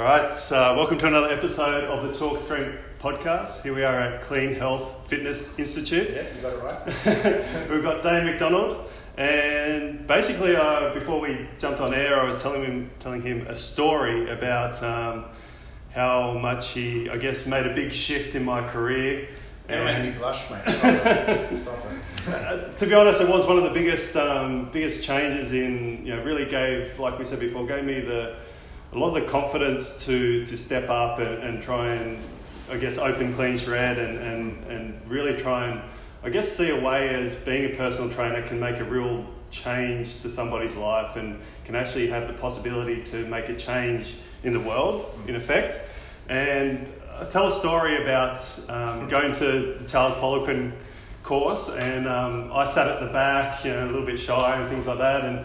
[0.00, 3.60] All right, so welcome to another episode of the Talk Strength podcast.
[3.60, 6.12] Here we are at Clean Health Fitness Institute.
[6.14, 7.68] Yeah, you got it right.
[7.70, 12.64] We've got Dane McDonald, and basically, uh, before we jumped on air, I was telling
[12.64, 15.26] him telling him a story about um,
[15.92, 19.28] how much he, I guess, made a big shift in my career.
[19.68, 20.62] You made me blush, mate.
[20.66, 21.58] Stop it.
[21.58, 21.78] Stop
[22.26, 22.34] it.
[22.34, 26.16] Uh, to be honest, it was one of the biggest um, biggest changes in you
[26.16, 28.38] know really gave like we said before gave me the
[28.92, 32.18] a lot of the confidence to to step up and, and try and
[32.70, 35.80] I guess open clean shred and, and and really try and
[36.22, 40.20] I guess see a way as being a personal trainer can make a real change
[40.20, 44.60] to somebody's life and can actually have the possibility to make a change in the
[44.60, 45.80] world in effect
[46.28, 46.86] and
[47.20, 48.38] I tell a story about
[48.70, 50.72] um, going to the Charles Poliquin
[51.22, 54.70] course, and um, I sat at the back, you know, a little bit shy and
[54.70, 55.24] things like that.
[55.24, 55.44] And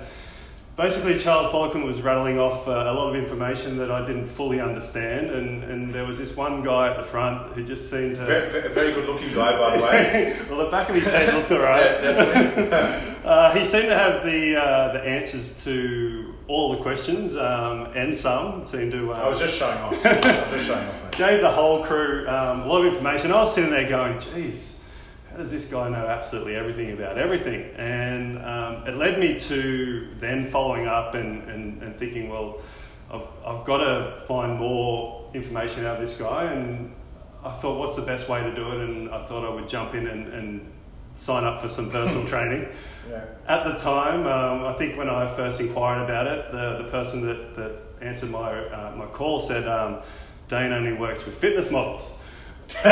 [0.76, 4.60] basically, Charles Poliquin was rattling off uh, a lot of information that I didn't fully
[4.60, 8.26] understand, and, and there was this one guy at the front who just seemed to.
[8.26, 10.38] Very, very, good looking guy, by the way.
[10.50, 11.82] well, the back of his head looked alright.
[11.82, 13.12] Yeah, definitely.
[13.26, 18.16] Uh, he seemed to have the uh, the answers to all the questions, um, and
[18.16, 19.14] some seemed to.
[19.14, 20.06] Uh, I was just showing off.
[20.06, 21.12] I was just showing off, mate.
[21.18, 23.32] gave the whole crew um, a lot of information.
[23.32, 24.65] I was sitting there going, geez,
[25.36, 27.70] how does this guy know absolutely everything about everything?
[27.76, 32.62] And um, it led me to then following up and, and, and thinking, well,
[33.12, 36.46] I've, I've got to find more information out of this guy.
[36.46, 36.96] And
[37.44, 38.90] I thought, what's the best way to do it?
[38.90, 40.72] And I thought I would jump in and, and
[41.16, 42.70] sign up for some personal training.
[43.10, 43.26] Yeah.
[43.46, 47.28] At the time, um, I think when I first inquired about it, the, the person
[47.28, 50.02] that, that answered my, uh, my call said, um,
[50.48, 52.14] Dane only works with fitness models.
[52.84, 52.90] I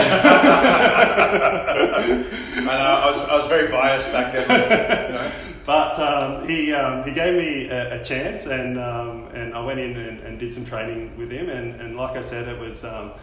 [2.65, 5.31] know, I was, I was very biased back then.
[5.65, 9.79] But um, he, um, he gave me a, a chance, and, um, and I went
[9.79, 11.49] in and, and did some training with him.
[11.49, 13.13] And, and like I said, it was um,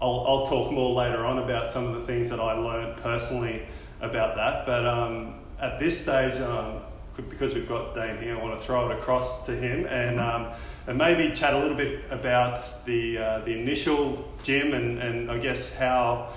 [0.00, 3.62] I'll, I'll talk more later on about some of the things that I learned personally
[4.00, 4.66] about that.
[4.66, 6.82] But um, at this stage, um,
[7.16, 10.48] because we've got Dane here, I want to throw it across to him and, um,
[10.86, 15.38] and maybe chat a little bit about the, uh, the initial gym and, and I
[15.38, 16.30] guess how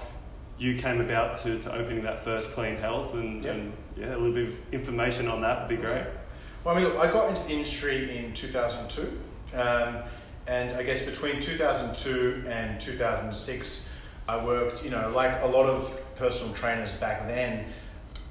[0.60, 3.56] you came about to, to opening that first Clean Health and, Yep.
[3.56, 6.06] and yeah, a little bit of information on that would be great.
[6.64, 9.20] Well, I mean, look, I got into the industry in 2002,
[9.56, 9.98] um,
[10.48, 13.94] and I guess between 2002 and 2006,
[14.28, 17.66] I worked, you know, like a lot of personal trainers back then,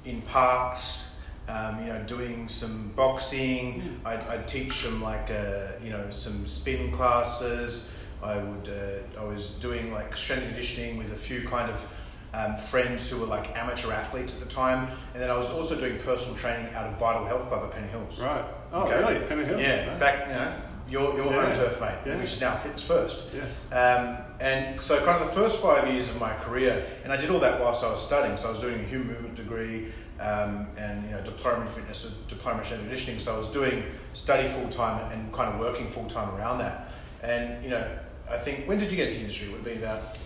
[0.05, 1.16] in parks.
[1.47, 3.81] Um, you know, doing some boxing.
[4.03, 7.97] I'd, I'd teach them like, uh, you know, some spin classes.
[8.21, 11.87] I would, uh, I was doing like strength and conditioning with a few kind of
[12.33, 15.79] um, friends who were like amateur athletes at the time, and then I was also
[15.79, 18.21] doing personal training out of Vital Health Club at Pennant Hills.
[18.21, 18.43] Right.
[18.73, 18.97] Oh, Okay.
[18.97, 19.25] really?
[19.25, 19.59] Pennant Hill?
[19.61, 19.99] Yeah, Right.
[19.99, 20.51] back you know
[20.89, 21.45] your your Yeah.
[21.45, 22.15] home turf, mate, Yeah.
[22.17, 23.33] which is now Fitness First.
[23.33, 23.65] Yes.
[23.71, 27.29] Um, and so, kind of the first five years of my career, and I did
[27.29, 28.35] all that whilst I was studying.
[28.35, 29.87] So, I was doing a human movement degree
[30.19, 33.19] um, and you know diploma in fitness, a diploma in strength and conditioning.
[33.19, 33.83] So, I was doing
[34.13, 36.89] study full time and kind of working full time around that.
[37.23, 37.87] And you know,
[38.29, 39.49] I think when did you get into the industry?
[39.51, 40.19] Would it be about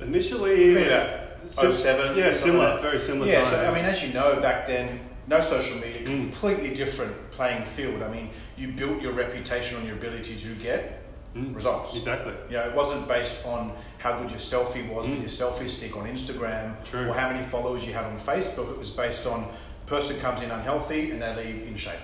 [0.00, 1.10] Initially, Maybe about
[1.46, 3.26] sim- 07, Yeah, similar, like very similar.
[3.26, 3.42] yeah.
[3.42, 3.50] time.
[3.50, 5.00] So, I mean, as you know, back then.
[5.28, 6.06] No social media, Mm.
[6.32, 8.02] completely different playing field.
[8.02, 10.99] I mean, you built your reputation on your ability to get
[11.36, 11.54] Mm.
[11.54, 11.94] results.
[11.94, 12.32] Exactly.
[12.48, 15.20] You know, it wasn't based on how good your selfie was Mm.
[15.20, 17.08] with your selfie stick on Instagram True.
[17.08, 18.68] or how many followers you had on Facebook.
[18.70, 19.46] It was based on
[19.86, 21.94] person comes in unhealthy and they leave in shape.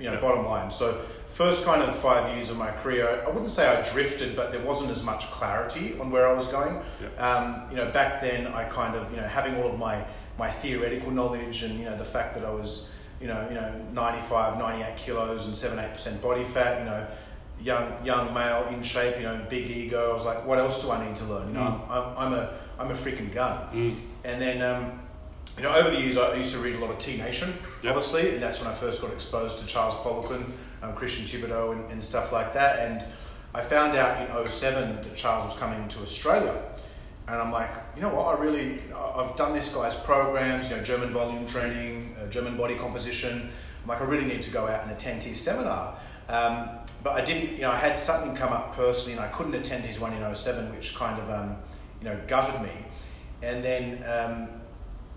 [0.00, 0.20] You know, Yeah.
[0.20, 0.70] bottom line.
[0.70, 4.50] So, first kind of five years of my career, I wouldn't say I drifted, but
[4.50, 6.80] there wasn't as much clarity on where I was going.
[7.18, 10.02] Um, you know, back then, I kind of, you know, having all of my
[10.38, 13.70] my theoretical knowledge and you know the fact that I was, you know, you know,
[13.92, 16.78] 95, 98 kilos and seven, eight percent body fat.
[16.78, 17.06] You know,
[17.62, 20.10] young young male in shape, you know, big ego.
[20.10, 21.48] I was like, what else do I need to learn?
[21.48, 21.90] You know, Mm.
[21.90, 23.58] I'm, I'm, a I'm a freaking gun.
[23.72, 23.96] Mm.
[24.24, 24.98] And then, um,
[25.56, 27.94] you know, over the years, I used to read a lot of T Nation, Yep.
[27.94, 30.44] obviously, and that's when I first got exposed to Charles Poliquin,
[30.82, 32.78] um, Christian Thibaudeau, and, and stuff like that.
[32.78, 33.04] And
[33.54, 36.54] I found out in 07 that Charles was coming to Australia.
[37.28, 38.38] And I'm like, you know what?
[38.38, 38.78] I really,
[39.14, 43.50] I've done this guy's programs, you know, German volume training, uh, German body composition.
[43.82, 45.94] I'm like, I really need to go out and attend his seminar.
[46.30, 46.70] Um,
[47.02, 49.84] but I didn't, you know, I had something come up personally, and I couldn't attend
[49.84, 51.56] his one in 07, which kind of, um,
[52.00, 52.70] you know, gutted me.
[53.42, 54.48] And then um,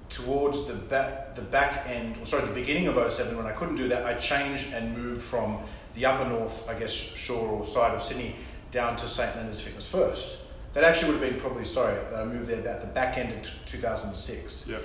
[0.10, 3.76] towards the back, the back end, or sorry, the beginning of 07, when I couldn't
[3.76, 5.60] do that, I changed and moved from
[5.96, 8.36] the upper north, I guess, shore or side of Sydney
[8.72, 10.48] down to St Leonard's Fitness First.
[10.74, 13.32] That actually would have been probably, sorry, that I moved there about the back end
[13.32, 14.70] of t- 2006.
[14.70, 14.82] Yep.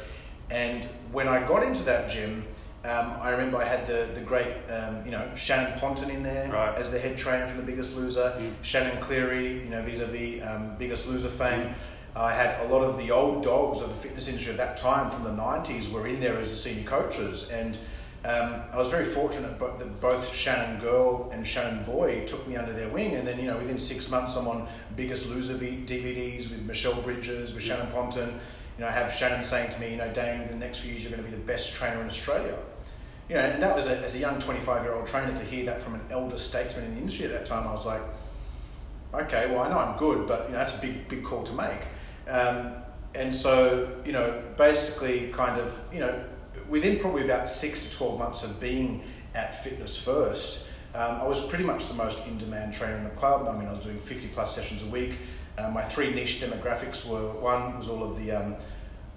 [0.50, 2.44] And when I got into that gym,
[2.84, 6.50] Um, I remember I had the the great um, you know Shannan Ponton in there
[6.52, 6.76] Right.
[6.76, 8.34] as the head trainer from The Biggest Loser.
[8.38, 8.52] Mm.
[8.62, 11.74] Shannon Cleary, you know, vis-a-vis um, Biggest Loser fame.
[12.14, 15.10] I had a lot of the old dogs of the fitness industry at that time
[15.10, 17.50] from the 90s were in there as the senior coaches.
[17.50, 17.78] And
[18.24, 22.72] um, I was very fortunate that both Shannon Girl and Shannon Boy took me under
[22.72, 23.14] their wing.
[23.14, 24.66] And then, you know, within six months, I'm on
[24.96, 28.40] Biggest Loser DVDs with Michelle Bridges, with Shannan Ponton.
[28.78, 30.92] You know, I have Shannon saying to me, you know, Dane, in the next few
[30.92, 32.56] years, you're going to be the best trainer in Australia.
[33.28, 35.66] You know, and that was a, as a young 25 year old trainer to hear
[35.66, 37.66] that from an elder statesman in the industry at that time.
[37.66, 38.00] I was like,
[39.12, 41.52] okay, well, I know I'm good, but you know, that's a big, big call to
[41.54, 41.88] make.
[42.28, 42.72] Um,
[43.16, 46.24] and so, you know, basically, kind of, you know,
[46.68, 49.02] within probably about six to 12 months of being
[49.34, 53.10] at Fitness First, um, I was pretty much the most in demand trainer in the
[53.10, 53.48] club.
[53.48, 55.18] I mean, I was doing 50 plus sessions a week.
[55.58, 58.54] Uh, my three niche demographics were one was all of the um,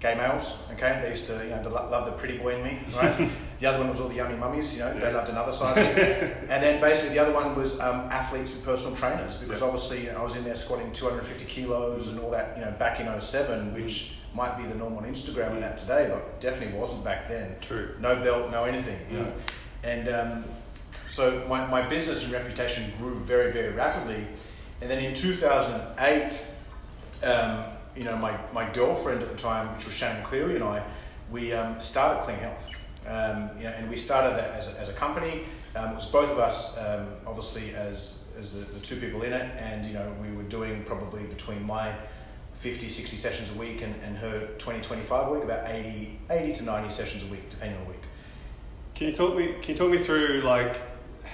[0.00, 0.98] gay males, okay?
[1.02, 3.28] They used to, you know, love the pretty boy in me, right?
[3.60, 5.96] the other one was all the yummy mummies, you know, they loved another side of
[5.96, 6.02] me.
[6.50, 9.66] and then basically the other one was um, athletes and personal trainers because Yeah.
[9.68, 12.72] obviously you know, I was in there squatting 250 kilos and all that, you know,
[12.72, 16.76] back in 07, which might be the norm on Instagram and that today, but definitely
[16.76, 17.54] wasn't back then.
[17.60, 17.90] True.
[18.00, 19.20] No belt, no anything, you Mm.
[19.26, 19.32] know.
[19.84, 20.44] And um,
[21.08, 24.26] so my, my business and reputation grew very, very rapidly.
[24.82, 26.44] And then in 2008,
[27.22, 27.64] um,
[27.94, 30.82] you know, my, my girlfriend at the time, which was Shannon Cleary, and I,
[31.30, 32.68] we um, started Clean Health.
[33.06, 35.42] Um, you know, and we started that as a, as a company.
[35.76, 39.32] Um, it was both of us, um, obviously, as, as the, the two people in
[39.32, 41.92] it, and you know, we were doing probably between my
[42.54, 46.52] 50, 60 sessions a week and, and her 20, 25 a week, about 80, 80
[46.54, 48.02] to 90 sessions a week, depending on the week.
[48.96, 49.54] Can you talk me?
[49.62, 50.76] Can you talk me through like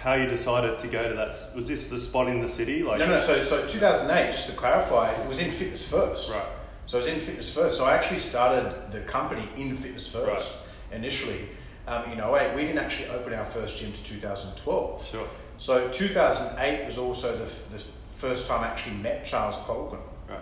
[0.02, 1.28] how you decided to go to that?
[1.56, 2.82] Was this the spot in the city?
[2.82, 3.18] Like No, no.
[3.18, 6.32] So, so 2008, just to clarify, it was in Fitness First.
[6.32, 6.44] Right.
[6.86, 7.76] So I was in Fitness First.
[7.76, 11.48] So I actually started the company in Fitness First initially.
[11.86, 15.06] Um, in 08, we didn't actually open our first gym to 2012.
[15.06, 15.26] Sure.
[15.56, 17.82] So 2008 was also the, the
[18.18, 20.00] first time I actually met Charles Poliquin.
[20.28, 20.38] Right.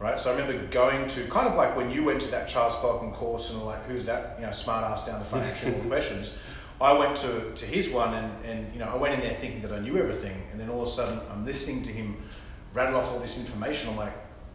[0.00, 2.76] Right, so I remember going to kind of like when you went to that Charles
[2.76, 5.80] Poliquin course and like, who's that, you know, smart ass down the front answering all
[5.82, 6.40] the questions.
[6.80, 9.62] I went to, to his one and, and, you know, I went in there thinking
[9.62, 10.36] that I knew everything.
[10.52, 12.16] And then all of a sudden I'm listening to him
[12.72, 13.90] rattle off all this information.
[13.90, 14.12] I'm like,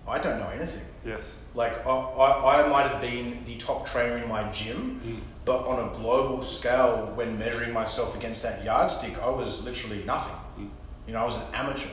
[0.07, 0.85] I don't know anything.
[1.05, 1.41] Yes.
[1.53, 5.19] Like, I, I, I might have been the top trainer in my gym, Mm.
[5.45, 10.35] but on a global scale, when measuring myself against that yardstick, I was literally nothing.
[10.59, 10.69] Mm.
[11.07, 11.89] You know, I was an amateur.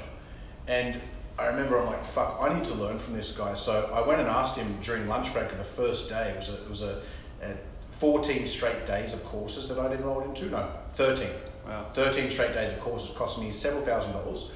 [0.68, 1.00] And
[1.38, 3.54] I remember I'm like, fuck, I need to learn from this guy.
[3.54, 6.30] So I went and asked him during lunch break of the first day.
[6.30, 7.02] It was a, it was a,
[7.42, 7.54] a
[8.00, 10.46] 14 straight days of courses that I'd enrolled into.
[10.46, 11.28] No, 13.
[11.66, 11.86] Wow.
[11.92, 14.52] 13 straight days of courses cost me several thousand dollars.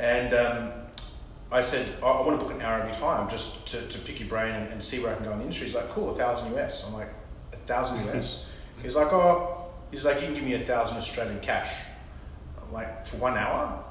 [0.00, 0.72] And um,
[1.52, 4.18] I said, I, I want to book an hour every time just to, to pick
[4.18, 5.68] your brain and, and see where I can go in the industry.
[5.68, 6.84] He's like, cool, a thousand US.
[6.86, 7.10] I'm like,
[7.52, 8.50] a thousand US?
[8.82, 11.70] He's like, oh, he's like, you can give me a thousand Australian cash.
[12.62, 13.84] I'm like, for one hour?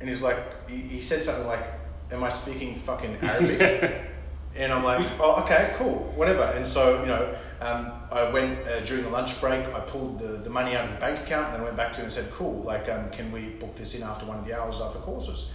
[0.00, 1.64] And he's like, he, he said something like,
[2.10, 4.02] am I speaking fucking Arabic?
[4.54, 6.42] And I'm like, oh, okay, cool, whatever.
[6.42, 10.38] And so, you know, um, I went uh, during the lunch break, I pulled the,
[10.38, 12.30] the money out of the bank account, and then went back to him and said,
[12.30, 15.52] cool, like, um, can we book this in after one of the hours after courses?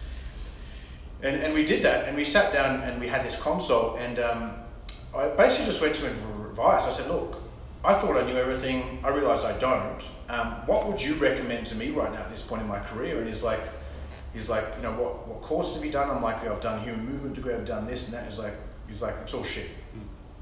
[1.21, 4.19] And, and we did that, and we sat down and we had this consult, and
[4.19, 4.54] um,
[5.15, 6.86] I basically just went to him for advice.
[6.88, 7.42] I said, look,
[7.83, 10.12] I thought I knew everything, I realised I don't.
[10.30, 13.18] Um, what would you recommend to me right now at this point in my career?
[13.18, 13.61] And he's like,
[14.33, 16.09] he's like, you know, what, what course have you done?
[16.09, 18.26] I'm like, I've done human movement degree, I've done this and that.
[18.26, 18.54] He's like,
[18.87, 19.68] he's like, it's all shit.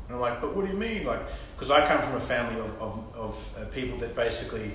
[0.08, 1.06] And I'm like, but what do you mean?
[1.06, 1.22] Like,
[1.56, 4.72] because I come from a family of, of, of uh, people that basically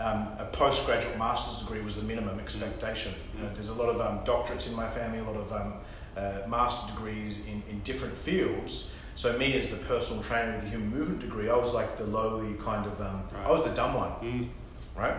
[0.00, 3.12] um, a postgraduate master's degree was the minimum expectation.
[3.36, 5.74] You know, there's a lot of um, doctorates in my family, a lot of um,
[6.16, 8.94] uh, master degrees in, in different fields.
[9.14, 12.04] So me as the personal trainer with the human movement degree, I was like the
[12.04, 14.48] lowly kind of, um, I was the dumb one Mm.
[14.96, 15.14] right?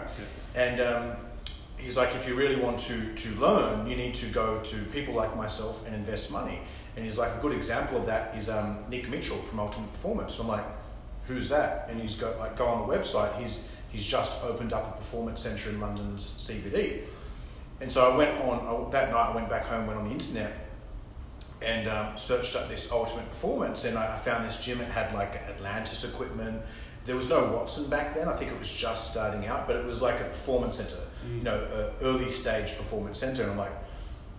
[0.54, 1.12] And um,
[1.78, 5.14] he's like, if you really want to, to learn, you need to go to people
[5.14, 6.60] like myself and invest money.
[6.96, 10.40] And he's like, a good example of that is um, Nick Mitchell from Ultimate Performance.
[10.40, 10.66] I'm like,
[11.28, 11.88] who's that?
[11.90, 13.36] And he's go like, go on the website.
[13.38, 17.02] He's he's just opened up a performance center in London's CBD.
[17.82, 19.30] And so I went on I, that night.
[19.32, 20.54] I went back home, went on the internet,
[21.62, 24.80] and um, searched up this Ultimate Performance, and I I found this gym.
[24.80, 26.62] It had like Atlantis equipment.
[27.06, 28.28] There was no Watson back then.
[28.28, 31.44] I think it was just starting out, but it was like a performance center, you
[31.44, 33.44] know, early stage performance center.
[33.44, 33.74] And I'm like,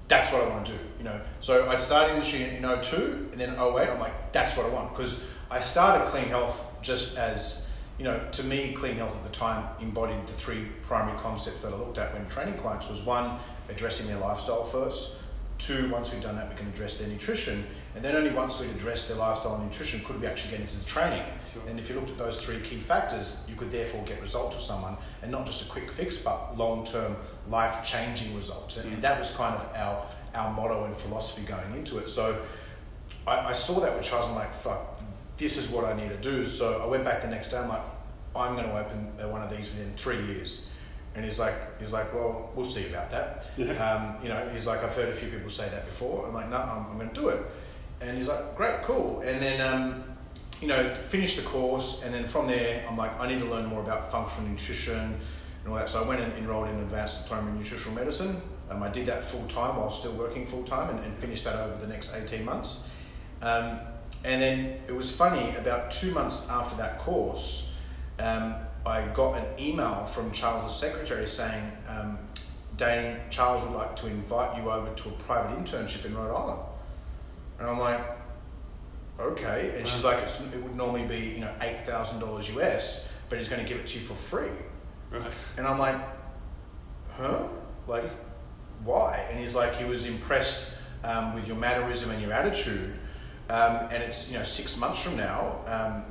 [0.08, 1.20] that's what I want to do, you know.
[1.40, 4.68] So I started industry in, in 02 and then 08, I'm like, that's what I
[4.70, 4.90] want.
[4.90, 9.36] Because I started Clean Health just as, you know, to me, Clean Health at the
[9.36, 13.38] time embodied the three primary concepts that I looked at when training clients was one,
[13.68, 15.22] addressing their lifestyle first,
[15.58, 17.64] Two, once we've done that, we can address their nutrition.
[17.94, 20.78] And then only once we'd addressed their lifestyle and nutrition could we actually get into
[20.78, 21.24] the training.
[21.52, 21.62] Sure.
[21.68, 24.64] And if you looked at those three key factors, you could therefore get results with
[24.64, 27.16] someone, and not just a quick fix, but long-term,
[27.48, 28.76] life-changing results.
[28.76, 32.08] And, and that was kind of our our motto and philosophy going into it.
[32.08, 32.38] So
[33.26, 34.28] I, I saw that with Charles.
[34.28, 35.00] I'm like, fuck,
[35.38, 36.44] this is what I need to do.
[36.44, 37.56] So I went back the next day.
[37.56, 37.80] I'm like,
[38.34, 40.70] I'm going to open uh, one of these within three years.
[41.16, 43.46] And he's like, he's like, well, we'll see about that.
[43.56, 43.72] Yeah.
[43.72, 46.26] Um, you know, he's like, I've heard a few people say that before.
[46.26, 47.42] I'm like, no, I'm, I'm going to do it.
[48.02, 49.22] And he's like, great, cool.
[49.22, 50.04] And then, um,
[50.60, 52.04] you know, finish the course.
[52.04, 55.68] And then from there, I'm like, I need to learn more about functional nutrition and
[55.68, 55.88] all that.
[55.88, 58.42] So I went and enrolled in advanced diploma in nutritional medicine.
[58.68, 61.56] Um, I did that full time while still working full time and, and finished that
[61.56, 62.90] over the next 18 months.
[63.40, 63.78] Um,
[64.24, 67.78] and then it was funny, about two months after that course,
[68.18, 68.54] um,
[68.86, 72.18] I got an email from Charles's secretary saying, um,
[72.76, 76.60] Dane, Charles would like to invite you over to a private internship in Rhode Island.
[77.58, 78.00] And I'm like,
[79.18, 79.74] okay.
[79.76, 83.64] And she's like, it's, it would normally be, you know, $8,000 US, but he's going
[83.64, 84.50] to give it to you for free.
[85.10, 85.30] Right.
[85.56, 85.96] And I'm like,
[87.16, 87.44] huh?
[87.86, 88.10] Like,
[88.84, 89.26] why?
[89.30, 92.92] And he's like, he was impressed um, with your mannerism and your attitude.
[93.48, 96.04] Um, and it's, you know, six months from now, um,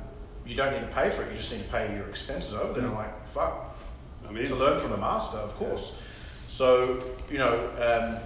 [0.46, 1.30] you don't need to pay for it.
[1.30, 2.88] You just need to pay your expenses over there.
[2.88, 3.76] I'm like, fuck.
[4.28, 6.02] I mean, To learn from the master, of course.
[6.48, 7.00] So,
[7.30, 8.20] you know, um,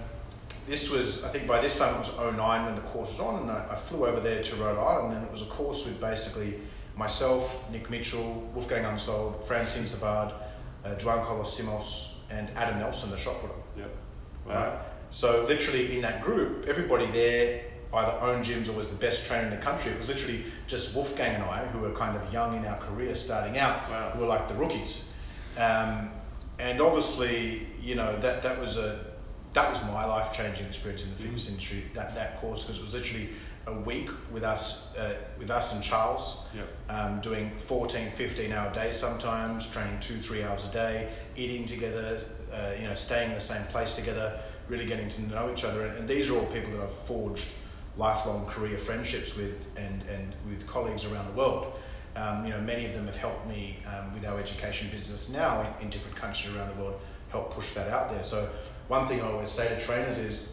[0.67, 3.41] this was, I think by this time it was 09 when the course was on,
[3.41, 5.99] and I, I flew over there to Rhode Island, and it was a course with
[5.99, 6.55] basically
[6.95, 10.33] myself, Nick Mitchell, Wolfgang Unsold, Francine Savard,
[10.85, 13.53] uh, Juan Colosimos, and Adam Nelson, the shot putter.
[13.77, 13.95] Yep.
[14.45, 14.55] Right?
[14.55, 14.81] Wow.
[15.09, 17.61] So literally in that group, everybody there
[17.93, 19.91] either owned gyms or was the best trainer in the country.
[19.91, 23.13] It was literally just Wolfgang and I, who were kind of young in our career,
[23.15, 24.11] starting out, Wow.
[24.13, 25.13] who were like the rookies.
[25.57, 26.11] Um,
[26.59, 28.99] and obviously, you know that that was a
[29.53, 31.83] that was my life changing experience in the fitness industry.
[31.93, 33.29] That that course because it was literally
[33.67, 36.67] a week with us uh, with us and Charles Yep.
[36.89, 42.19] um, doing 14, 15 hour days sometimes, training two, three hours a day, eating together,
[42.53, 45.85] uh, you know, staying in the same place together, really getting to know each other.
[45.85, 47.49] And, and these are all people that I've forged
[47.97, 51.73] lifelong career friendships with and, and with colleagues around the world.
[52.15, 55.61] Um, you know, many of them have helped me um, with our education business now
[55.61, 58.23] in, in different countries around the world, help push that out there.
[58.23, 58.49] So
[58.87, 60.51] one thing I always say to trainers is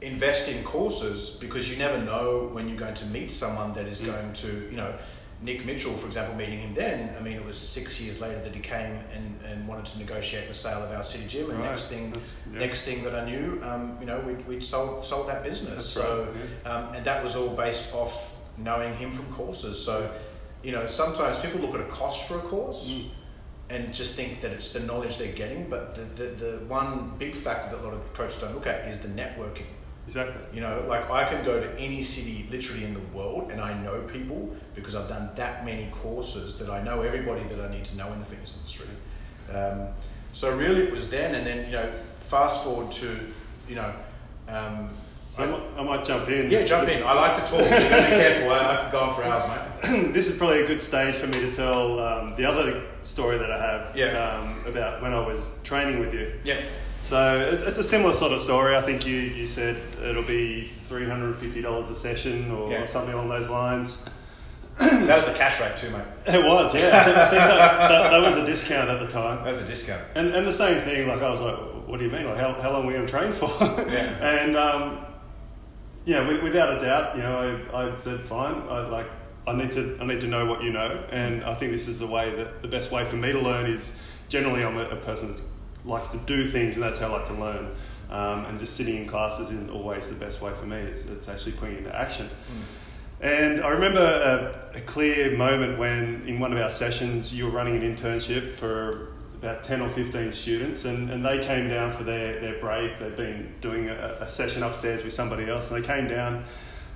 [0.00, 4.00] invest in courses because you never know when you're going to meet someone that is
[4.00, 4.06] Mm.
[4.06, 4.94] going to, you know,
[5.42, 8.54] Nick Mitchell, for example, meeting him then, I mean, it was six years later that
[8.54, 11.48] he came and, and wanted to negotiate the sale of our city gym.
[11.50, 11.70] And Right.
[11.70, 12.12] next thing,
[12.52, 12.58] yeah.
[12.58, 15.72] next thing that I knew, um, you know, we'd, we'd sold, sold that business.
[15.72, 16.28] That's so,
[16.64, 19.82] right, um, and that was all based off knowing him from courses.
[19.82, 20.10] So,
[20.62, 23.10] you know, sometimes people look at a cost for a course Mm.
[23.70, 25.70] and just think that it's the knowledge they're getting.
[25.70, 28.80] But the, the, the one big factor that a lot of coaches don't look at
[28.88, 29.64] is the networking.
[30.06, 30.42] Exactly.
[30.52, 33.80] You know, like I can go to any city literally in the world and I
[33.82, 37.84] know people because I've done that many courses that I know everybody that I need
[37.86, 38.86] to know in the fitness industry.
[39.54, 39.88] Um,
[40.32, 41.90] so really it was then and then, you know,
[42.20, 43.16] fast forward to,
[43.68, 43.92] you know,
[44.48, 44.90] um,
[45.28, 46.50] So I, might- I might jump in.
[46.50, 47.02] yeah, jump in.
[47.04, 48.50] I like to talk, so be careful.
[48.50, 50.12] I, I could go on for hours, mate.
[50.12, 53.50] this is probably a good stage for me to tell um, the other story that
[53.50, 54.08] I have Yeah.
[54.18, 56.32] um, about when I was training with you.
[56.42, 56.60] Yeah.
[57.04, 58.76] So it- it's a similar sort of story.
[58.76, 62.70] I think you, you said it'll be three hundred and fifty dollars a session or
[62.70, 62.86] Yeah.
[62.86, 64.02] something along those lines.
[64.78, 66.02] That was the cash rate too, mate.
[66.34, 67.00] It was, yeah.
[67.00, 69.44] I think that, that, that was a discount at the time.
[69.44, 70.00] That was a discount.
[70.14, 72.24] And, and the same thing, like I was like, what do you mean?
[72.26, 73.48] Like how, how long are we going to train for?
[73.60, 74.16] Yeah.
[74.22, 75.04] and um,
[76.06, 78.54] yeah, with, without a doubt, you know, I, I said fine.
[78.70, 79.06] I like
[79.46, 81.98] I need to I need to know what you know, and I think this is
[81.98, 83.96] the way that the best way for me to learn is
[84.28, 85.42] generally I'm a, a person that
[85.84, 87.70] likes to do things, and that's how I like to learn.
[88.10, 90.78] Um, and just sitting in classes isn't always the best way for me.
[90.78, 92.28] It's, it's actually putting it into action.
[93.20, 94.00] And I remember
[94.74, 98.52] a, a clear moment when, in one of our sessions, you were running an internship
[98.52, 102.98] for about 10 or 15 students, and, and they came down for their, their break.
[102.98, 106.44] They'd been doing a, a session upstairs with somebody else, and they came down.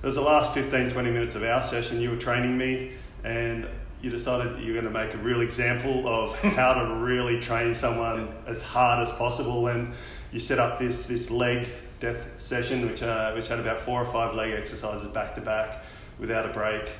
[0.02, 2.00] It was the last 15, 20 minutes of our session.
[2.00, 3.66] You were training me, and
[4.04, 7.72] you decided that you're going to make a real example of how to really train
[7.72, 9.68] someone as hard as possible.
[9.68, 9.94] And
[10.30, 11.68] you set up this, this leg
[12.00, 15.84] death session, which, uh, which had about four or five leg exercises back to back
[16.18, 16.90] without a break.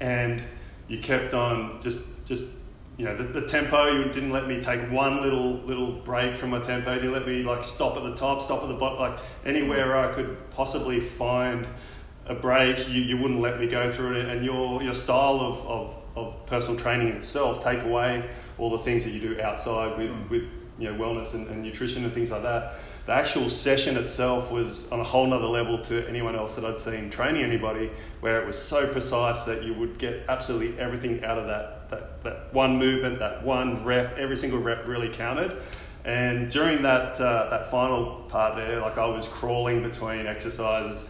[0.00, 0.42] And
[0.86, 2.44] you kept on just, just
[2.98, 6.50] you know, the, the tempo, you didn't let me take one little little break from
[6.50, 6.92] my tempo.
[6.92, 9.96] You didn't let me like stop at the top, stop at the bottom, like anywhere
[9.96, 11.66] I could possibly find
[12.26, 14.28] a break, you, you wouldn't let me go through it.
[14.28, 18.24] And your, your style of, of of personal training in itself, take away
[18.58, 20.30] all the things that you do outside with, Mm.
[20.30, 20.42] with
[20.78, 22.74] you know wellness and, and nutrition and things like that.
[23.06, 26.78] The actual session itself was on a whole nother level to anyone else that I'd
[26.78, 27.90] seen training anybody,
[28.20, 32.22] where it was so precise that you would get absolutely everything out of that that,
[32.22, 35.56] that one movement, that one rep, every single rep really counted.
[36.04, 41.08] And during that uh, that final part there, like I was crawling between exercises.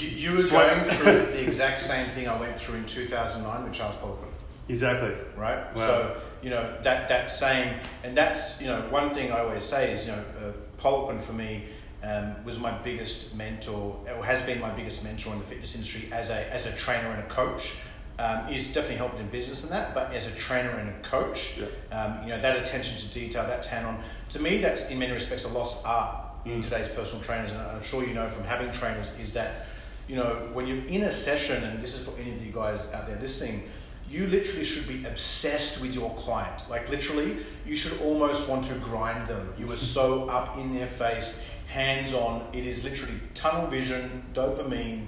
[0.00, 3.64] You, you were sweat- going through the exact same thing I went through in 2009
[3.64, 4.30] with Charles Poliquin.
[4.68, 5.12] Exactly.
[5.36, 5.58] right?
[5.74, 5.76] Wow.
[5.76, 9.92] So you know that that same, and that's you know one thing I always say
[9.92, 11.64] is you know uh, Poliquin for me
[12.02, 16.08] um, was my biggest mentor, or has been my biggest mentor in the fitness industry
[16.12, 17.74] as a as a trainer and a coach.
[18.16, 21.58] Um, he's definitely helped in business and that, but as a trainer and a coach,
[21.58, 21.66] Yeah.
[21.98, 23.98] um, you know that attention to detail, that tan on.
[24.28, 26.62] To me, that's in many respects a lost art in Mm.
[26.62, 29.66] today's personal trainers, and I'm sure you know from having trainers is that
[30.06, 32.92] you know when you're in a session, and this is for any of you guys
[32.94, 33.64] out there listening,
[34.10, 36.68] you literally should be obsessed with your client.
[36.70, 39.52] Like literally, you should almost want to grind them.
[39.58, 42.46] You are so up in their face, hands on.
[42.52, 45.06] It is literally tunnel vision, dopamine.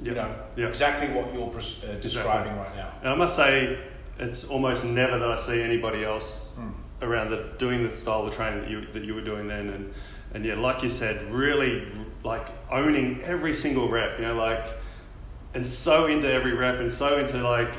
[0.00, 0.14] You Yeah.
[0.14, 0.66] know Yeah.
[0.66, 2.88] exactly what you're pres- uh, describing right now.
[3.02, 3.78] And I must say,
[4.18, 6.72] it's almost never that I see anybody else Mm.
[7.02, 9.94] around doing the style of training that you that you were doing then, and
[10.34, 11.86] and yeah, like you said, really
[12.24, 14.18] like owning every single rep.
[14.18, 14.64] You know, like
[15.54, 17.70] and so into every rep, and so into like.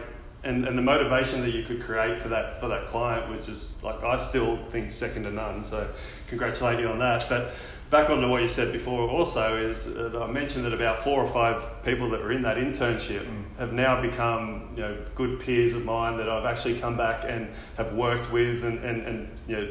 [0.46, 3.82] And, and the motivation that you could create for that for that client was just
[3.82, 5.64] like I still think second to none.
[5.64, 5.88] So
[6.28, 7.26] congratulate you on that.
[7.30, 7.54] But
[7.90, 11.24] back on to what you said before also is that I mentioned that about four
[11.24, 13.58] or five people that were in that internship Mm.
[13.60, 17.48] have now become you know good peers of mine that I've actually come back and
[17.78, 19.68] have worked with and, and, and you know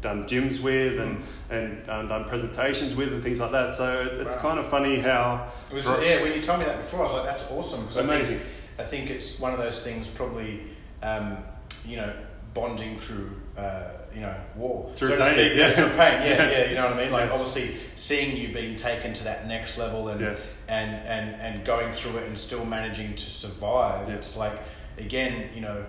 [0.00, 3.74] done gyms with and, and um, done presentations with and things like that.
[3.74, 4.42] So it's Wow.
[4.42, 6.22] kind of funny how It was yeah.
[6.22, 8.40] When you told me that before, I was like, "That's awesome." 'cause I think- Amazing.
[8.78, 10.60] I think it's one of those things, probably,
[11.02, 11.38] um,
[11.84, 12.12] you know,
[12.54, 15.52] bonding through, uh, you know, war, Through so pain, speak.
[15.56, 15.72] yeah.
[15.72, 16.22] through pain.
[16.22, 16.68] Yeah, Yeah.
[16.70, 17.12] You know what I mean?
[17.12, 17.32] Like, Yes.
[17.32, 20.56] obviously, seeing you being taken to that next level and Yes.
[20.68, 24.08] and and and going through it and still managing to survive.
[24.08, 24.58] It's like,
[24.98, 25.84] again, you know.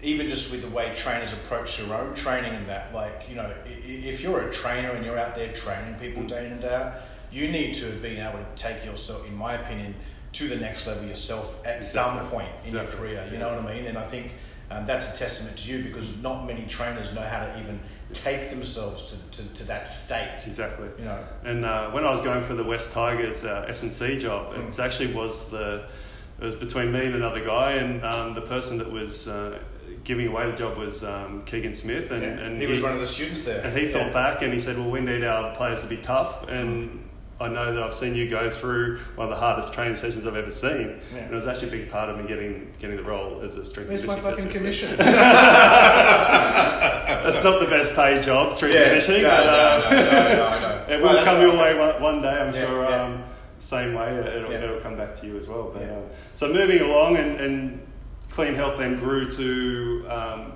[0.00, 3.52] Even just with the way trainers approach their own training and that, like, you know,
[3.66, 6.28] if you're a trainer and you're out there training people Mm.
[6.28, 6.92] day in and day out,
[7.32, 9.96] you need to have been able to take yourself, in my opinion,
[10.32, 13.26] to the next level yourself at some point in your career.
[13.32, 13.86] You know what I mean?
[13.86, 14.34] And I think
[14.70, 17.80] um, that's a testament to you because not many trainers know how to even
[18.12, 20.34] take themselves to, to, to that state.
[20.34, 20.88] exactly.
[20.98, 23.92] You know, And uh, when I was going for the Wests Tigers uh, S and
[23.92, 24.66] C job, it Mm.
[24.66, 25.84] was actually was the
[26.40, 29.58] it was between me and another guy, and um, the person that was uh,
[30.04, 32.28] giving away the job was um, Keegan Smith, and, Yeah.
[32.28, 33.60] and he, was one of the students there.
[33.64, 34.04] and he Yeah.
[34.04, 37.07] thought back and he said, "Well, we need our players to be tough." And
[37.40, 40.34] I know that I've seen you go through one of the hardest training sessions I've
[40.34, 41.18] ever seen, Yeah.
[41.20, 43.64] and it was actually a big part of me getting getting the role as a
[43.64, 44.54] strength Where's my fucking coach.
[44.54, 44.96] commission?
[44.96, 45.14] That's
[47.44, 49.22] not the best paid job, strength yeah, conditioning.
[49.22, 50.68] no, but, no, uh, no, no.
[50.94, 52.82] It will that's come your way one, one day, I'm Yeah, sure.
[52.88, 53.02] yeah.
[53.04, 53.22] Um,
[53.60, 55.70] same way, it'll, it'll come back to you as well.
[55.72, 56.00] But, uh,
[56.34, 57.80] so moving along, and, and
[58.30, 60.52] Clean Health then grew to um,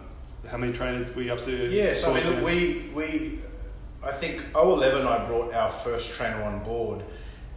[0.49, 1.69] how many trainers were you up to?
[1.71, 3.39] Yeah, so I mean, we, we,
[4.05, 7.05] I think 011 I brought our first trainer on board.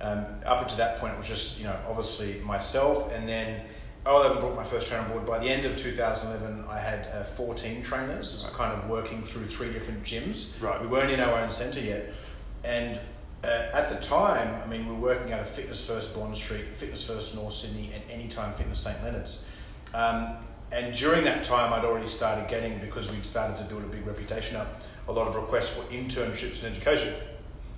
[0.02, 3.62] Um, up until that point, it was just, you know, obviously myself, and then
[4.06, 5.26] 011 brought my first trainer on board.
[5.26, 8.54] By the end of 2011, I had uh, 14 trainers, Right.
[8.54, 10.62] kind of working through three different gyms.
[10.62, 10.80] Right.
[10.80, 12.12] We weren't in our own centre yet.
[12.64, 13.00] And
[13.44, 16.66] uh, at the time, I mean, we were working out of Fitness First Bond Street,
[16.76, 19.50] Fitness First North Sydney, and Anytime Fitness St Leonard's.
[19.94, 20.36] Um,
[20.72, 24.06] and during that time, I'd already started getting, because we'd started to build a big
[24.06, 27.14] reputation up, a lot of requests for internships in education.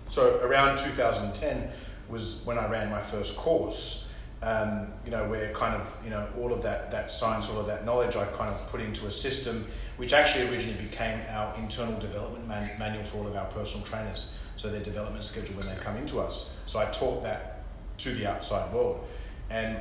[0.07, 1.69] So around 2010
[2.09, 4.03] was when I ran my first course.
[4.43, 7.65] Um, you know, where kind of you know all of that that science, all of
[7.65, 9.65] that knowledge, I kind of put into a system,
[9.97, 14.37] which actually originally became our internal development man- manual for all of our personal trainers.
[14.55, 16.61] So their development schedule when they come into us.
[16.67, 17.63] So I taught that
[17.99, 19.07] to the outside world,
[19.49, 19.79] and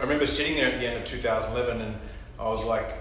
[0.00, 1.94] I remember sitting there at the end of 2011, and
[2.40, 2.92] I was like,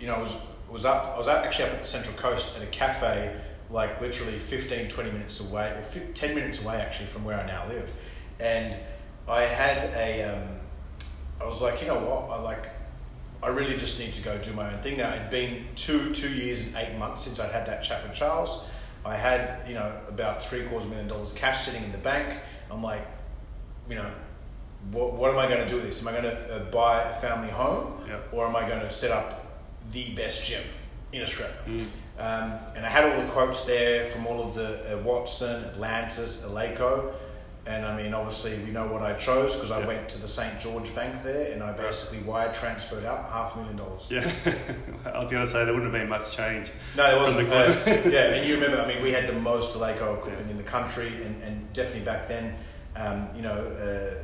[0.00, 1.12] you know, I was was up.
[1.14, 3.34] I was actually up at the Central Coast at a cafe,
[3.70, 5.82] like literally 15, 20 minutes away, or
[6.14, 7.90] 10 minutes away actually from where I now live,
[8.40, 8.76] and
[9.28, 10.22] I had a.
[10.24, 10.48] Um,
[11.40, 12.36] I was like, you know what?
[12.36, 12.68] I like.
[13.40, 15.14] I really just need to go do my own thing now.
[15.14, 18.72] It'd been two two years and eight months since I'd had that chat with Charles.
[19.04, 21.98] I had you know about three quarters of a million dollars cash sitting in the
[21.98, 22.40] bank.
[22.70, 23.06] I'm like,
[23.88, 24.10] you know,
[24.90, 26.02] what, what am I going to do with this?
[26.02, 28.28] Am I going to uh, buy a family home, Yep.
[28.32, 29.37] or am I going to set up
[29.92, 30.62] the best gym
[31.12, 31.54] in Australia?
[31.66, 31.86] Mm.
[32.18, 36.44] Um, and I had all the quotes there from all of the uh, Watson, Atlantis,
[36.48, 37.12] Eleiko,
[37.66, 40.58] and I mean, obviously, we know what I chose because I went to the St
[40.58, 44.06] George Bank there, and I basically wire transferred out half a million dollars.
[44.10, 44.24] Yeah,
[45.14, 46.70] I was going to say there wouldn't have been much change.
[46.96, 47.48] No, there wasn't.
[47.48, 50.56] The Uh, yeah, and you remember, I mean, we had the most Eleiko equipment in
[50.56, 52.54] the country, and, and definitely back then,
[52.96, 54.14] um, you know, uh,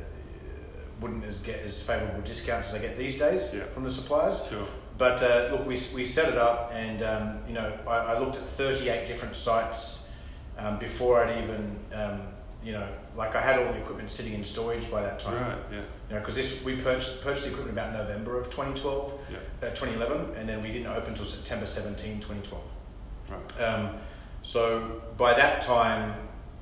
[0.99, 3.65] wouldn't as get as favourable discounts as I get these days Yeah.
[3.65, 4.47] from the suppliers.
[4.49, 4.65] Sure.
[4.97, 8.37] But uh, look, we, we set it up, and um, you know, I, I looked
[8.37, 10.11] at 38 different sites
[10.57, 12.21] um, before I'd even, um,
[12.63, 15.41] you know, like I had all the equipment sitting in storage by that time.
[15.41, 15.57] Right.
[15.71, 15.77] Yeah.
[16.09, 19.37] You know, because this we purchased purchased the equipment about November of 2012, Yeah.
[19.67, 22.63] uh, 2011, and then we didn't open until September 17, 2012.
[23.29, 23.61] Right.
[23.61, 23.97] Um,
[24.43, 26.13] so by that time,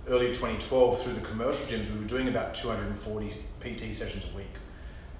[0.08, 4.56] early 2012, through the commercial gyms, we were doing about 240 PT sessions a week,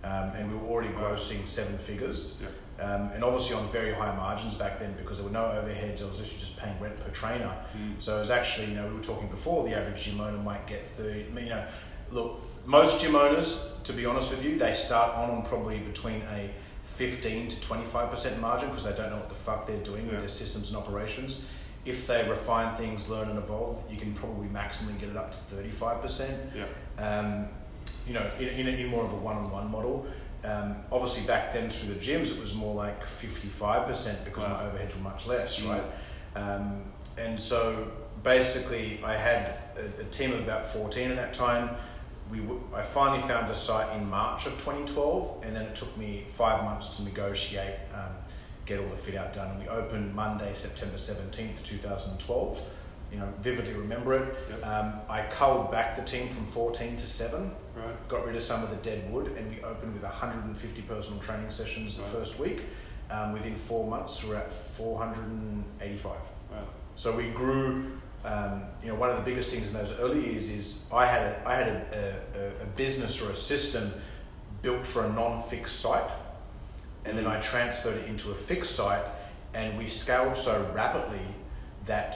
[0.04, 2.40] um, and we were already grossing seven figures.
[2.42, 2.50] Yeah.
[2.80, 6.02] Um, and obviously on very high margins back then because there were no overheads.
[6.02, 7.56] I was literally just paying rent per trainer.
[7.78, 8.02] Mm.
[8.02, 10.66] So it was actually, you know, we were talking before the average gym owner might
[10.66, 11.26] get 30.
[11.42, 11.66] You know,
[12.12, 16.22] look, most gym owners, to be honest with you, they start on on probably between
[16.34, 16.50] a
[16.86, 20.28] 15 to 25% margin because they don't know what the fuck they're doing with their
[20.28, 21.52] systems and operations.
[21.86, 25.56] If they refine things, learn and evolve, you can probably maximally get it up to
[25.56, 26.66] 35% Yeah.
[27.20, 27.48] um,
[28.08, 30.06] you know, in, in, in more of a one-on-one model.
[30.44, 34.58] Um, obviously, back then through the gyms, it was more like 55% because Wow.
[34.58, 35.70] my overheads were much less, Mm.
[35.70, 35.84] right?
[36.36, 36.84] Um,
[37.18, 37.88] and so
[38.24, 41.70] basically, I had a, a team of about 14 at that time.
[42.30, 45.96] We w- I finally found a site in March of 2012, and then it took
[45.98, 48.12] me five months to negotiate, um,
[48.66, 49.50] get all the fit out done.
[49.52, 52.62] And we opened Monday, September 17th, 2012.
[53.12, 54.36] You know, vividly remember it.
[54.50, 54.66] Yep.
[54.66, 58.08] Um, I culled back the team from 14 to 7 Right.
[58.08, 61.50] got rid of some of the dead wood, and we opened with 150 personal training
[61.50, 62.12] sessions the Right.
[62.12, 62.64] first week.
[63.10, 66.18] Um, within four months, we're at 485.
[66.52, 66.64] Wow.
[66.96, 67.92] So we grew.
[68.26, 71.24] Um, you know, one of the biggest things in those early years is I had
[71.24, 72.22] a, I had a,
[72.62, 73.92] a, a business or a system
[74.62, 76.10] built for a non-fixed site,
[77.06, 79.04] and then I transferred it into a fixed site,
[79.54, 81.20] and we scaled so rapidly
[81.86, 82.16] that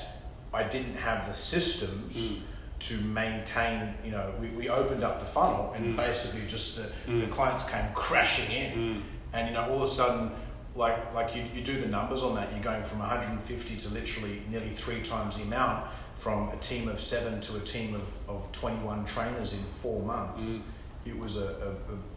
[0.54, 2.42] I didn't have the systems Mm.
[2.80, 3.94] To maintain.
[4.06, 5.98] You know, we, we opened up the funnel, and Mm.
[5.98, 7.32] basically just the, the Mm.
[7.32, 9.02] clients came crashing in, Mm.
[9.34, 10.32] and you know, all of a sudden.
[10.76, 14.44] Like, like you, you do the numbers on that, you're going from 150 to literally
[14.52, 15.88] nearly three times the amount
[16.20, 20.70] from a team of seven to a team of, of 21 trainers in four months.
[21.04, 21.48] It was a,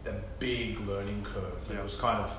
[0.05, 1.57] a, a, a big learning curve.
[1.71, 1.77] Yeah.
[1.79, 2.31] It was kind of,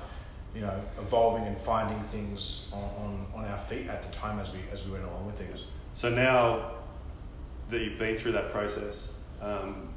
[0.55, 4.53] you know, evolving and finding things on, on, on our feet at the time as
[4.53, 5.65] we, as we went along with things.
[5.91, 6.71] So now
[7.69, 9.89] that you've been through that process, um,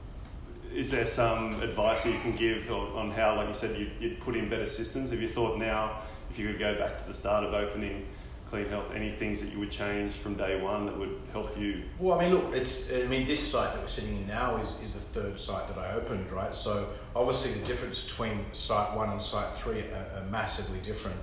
[0.74, 4.20] is there some advice that you can give on, how, like you said, you, you'd
[4.20, 5.10] put in better systems?
[5.10, 8.06] Have you thought now, if you could go back to the start of opening
[8.48, 11.82] Clean Health, any things that you would change from day one that would help you?
[11.98, 12.92] Well, I mean, look, it's.
[12.92, 15.78] I mean, this site that we're sitting in now is, is the third site that
[15.78, 16.54] I opened, right?
[16.54, 21.16] So obviously, the difference between site one and site three are, are massively different.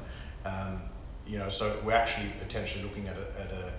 [0.44, 0.82] Um,
[1.26, 3.72] you know, so we're actually potentially looking at a, at a,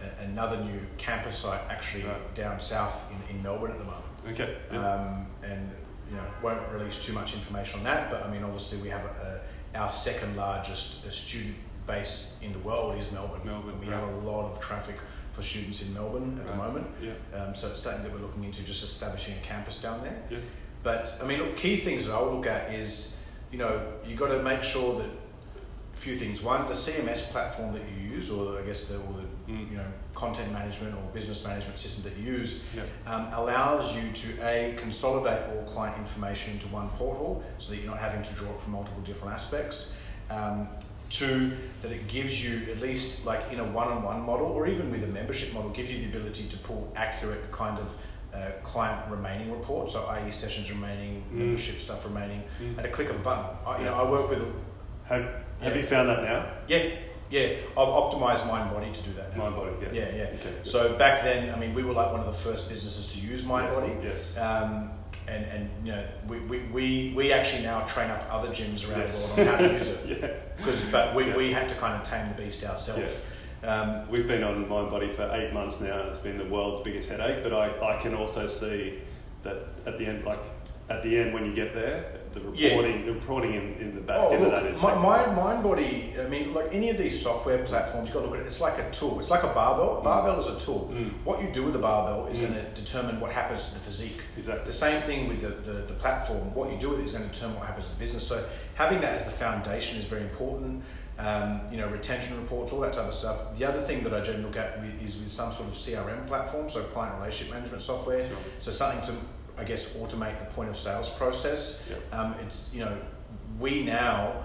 [0.00, 2.34] a another new campus site actually Right.
[2.34, 4.04] down south in, in Melbourne at the moment.
[4.28, 4.56] Okay.
[4.72, 4.78] yeah.
[4.78, 5.70] Um, and
[6.10, 8.10] you know, won't release too much information on that.
[8.10, 9.40] But I mean, obviously, we have a,
[9.74, 13.40] a, our second largest uh, student base in the world is Melbourne.
[13.44, 13.98] Melbourne, and we right.
[13.98, 14.96] have a lot of traffic
[15.32, 16.86] for students in Melbourne at the moment.
[17.00, 17.12] Yeah.
[17.36, 20.22] Um, so it's something that we're looking into, just establishing a campus down there.
[20.30, 20.38] Yeah.
[20.82, 24.16] But I mean, look, key things that I would look at is, you know, you
[24.16, 26.42] got to make sure that a few things.
[26.42, 29.70] One, the CMS platform that you use, or I guess the, or the Mm.
[29.70, 32.64] you know content management or business management system that you use,
[33.06, 37.90] um, allows you to a consolidate all client information into one portal, so that you're
[37.90, 39.96] not having to draw it from multiple different aspects.
[40.30, 40.68] Um,
[41.10, 41.52] two,
[41.82, 45.08] that it gives you at least like in a one-on-one model, or even with a
[45.08, 47.94] membership model, gives you the ability to pull accurate kind of
[48.32, 50.30] uh, client remaining reports, so i.e.
[50.30, 51.32] sessions remaining, Mm.
[51.38, 52.78] membership stuff remaining, Mm.
[52.78, 53.44] at a click of a button.
[53.66, 54.38] I, you know, I work with
[55.08, 55.74] Have Have Yeah.
[55.74, 56.46] you found that now?
[56.66, 56.88] yeah,
[57.34, 57.56] yeah.
[57.76, 59.50] I've optimized MindBody to do that now.
[59.50, 59.88] MindBody, yeah.
[59.92, 60.22] Yeah, yeah.
[60.40, 60.54] Okay.
[60.62, 63.42] So back then, I mean, we were like one of the first businesses to use
[63.44, 64.02] MindBody.
[64.02, 64.34] Yes.
[64.36, 64.38] yes.
[64.38, 64.90] Um,
[65.28, 69.00] and, and you know, we, we, we, we actually now train up other gyms around
[69.00, 69.26] Yes.
[69.26, 70.18] the world on how to use it.
[70.20, 70.28] yeah.
[70.56, 71.36] Because, but we, Yeah.
[71.36, 73.18] we had to kind of tame the beast ourselves.
[73.64, 77.08] Um, We've been on MindBody for eight months now, and it's been the world's biggest
[77.08, 77.42] headache.
[77.42, 78.98] But I, I can also see
[79.42, 80.40] that at the end, like
[80.90, 82.68] at the end when you get there, the Yeah.
[82.76, 85.18] reporting, the reporting in, in the back oh, end look, of that is my, my
[85.24, 86.24] MindBody.
[86.24, 88.46] I mean, like any of these software platforms, you've got to look at it.
[88.46, 89.18] It's like a tool.
[89.18, 89.98] It's like a barbell.
[89.98, 90.90] A barbell is a tool.
[90.92, 91.10] Mm.
[91.24, 92.40] What you do with a barbell is Mm.
[92.52, 94.20] going to determine what happens to the physique.
[94.36, 94.64] exactly.
[94.64, 96.54] The same thing with the, the, the platform.
[96.54, 98.26] What you do with it is going to determine what happens to the business.
[98.26, 98.44] So
[98.74, 100.82] having that as the foundation is very important.
[101.16, 103.56] um, you know, retention reports, all that type of stuff.
[103.56, 106.26] The other thing that I generally look at with, is with some sort of CRM
[106.26, 108.26] platform, so client relationship management software.
[108.26, 108.36] Sure.
[108.58, 109.12] So something to,
[109.58, 111.86] I guess, automate the point of sales process.
[111.88, 112.14] Yep.
[112.14, 112.96] Um, it's you know,
[113.58, 114.44] we now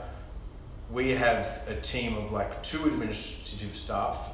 [0.91, 4.29] we have a team of like two administrative staff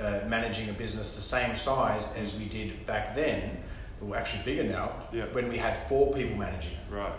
[0.00, 3.56] uh, managing a business the same size as we did back then.
[4.00, 4.92] We're actually bigger now.
[5.12, 5.34] Yep.
[5.34, 7.12] When we had four people managing it Right.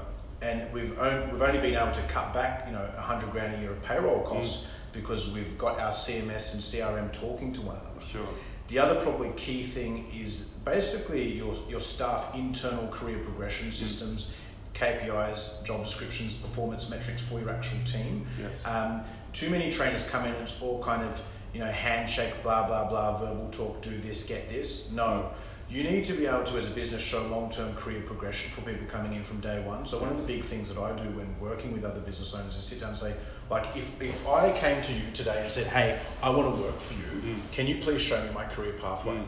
[0.43, 3.55] and we've only, we've only been able to cut back, you know, a hundred grand
[3.55, 7.77] a year of payroll costs because we've got our CMS and CRM talking to one
[7.77, 8.01] another.
[8.01, 8.27] Sure.
[8.67, 14.35] The other probably key thing is basically your your staff internal career progression systems,
[14.73, 18.25] KPIs, job descriptions, performance metrics for your actual team.
[18.41, 18.65] Yes.
[18.67, 19.01] Um,
[19.31, 21.21] too many trainers come in and it's all kind of
[21.53, 24.91] you know handshake, blah blah blah, verbal talk, do this, get this.
[24.91, 25.29] No,
[25.69, 28.87] you need to be able to, as a business, show long-term career progression for people
[28.87, 29.85] coming in from day one.
[29.85, 32.55] So one of the big things that I do when working with other business owners
[32.55, 33.13] is sit down and say,
[33.49, 36.79] like, if, if I came to you today and said, hey, I want to work
[36.79, 39.15] for you, can you please show me my career pathway?
[39.15, 39.25] Mm.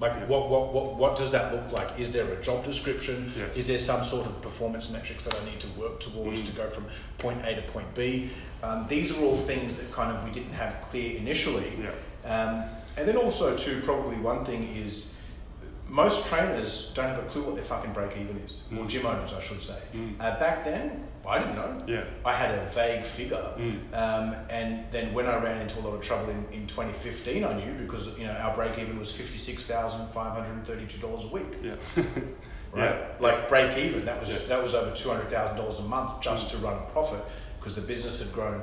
[0.00, 1.98] Like, what, what, what, what does that look like?
[1.98, 3.32] Is there a job description?
[3.36, 3.56] Yes.
[3.56, 6.46] Is there some sort of performance metrics that I need to work towards Mm.
[6.50, 6.86] to go from
[7.18, 8.30] point A to point B?
[8.62, 11.72] Um, these are all things that kind of we didn't have clear initially.
[11.80, 11.90] Yeah.
[12.30, 12.64] Um,
[12.96, 15.13] and then also, too, probably one thing is
[15.88, 18.88] most trainers don't have a clue what their fucking break even is, or Mm.
[18.88, 19.78] gym owners, I should say.
[19.94, 20.14] Mm.
[20.18, 21.82] Uh, back then, I didn't know.
[21.86, 22.04] Yeah.
[22.24, 23.78] I had a vague figure, Mm.
[23.94, 27.52] um, and then when I ran into a lot of trouble in, in 2015, I
[27.54, 30.86] knew because you know our break even was fifty six thousand five hundred and thirty
[30.86, 31.58] two dollars a week.
[31.62, 31.74] Yeah.
[32.72, 33.06] Right, Yeah.
[33.20, 34.04] like break even.
[34.04, 34.48] That was Yes.
[34.48, 37.20] that was over two hundred thousand dollars a month just to run a profit
[37.60, 38.62] because the business had grown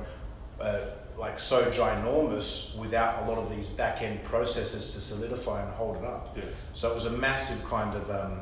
[0.59, 0.79] uh,
[1.21, 5.95] like so ginormous without a lot of these back end processes to solidify and hold
[5.97, 6.35] it up.
[6.35, 6.67] Yes.
[6.73, 8.39] So it was a massive kind of um,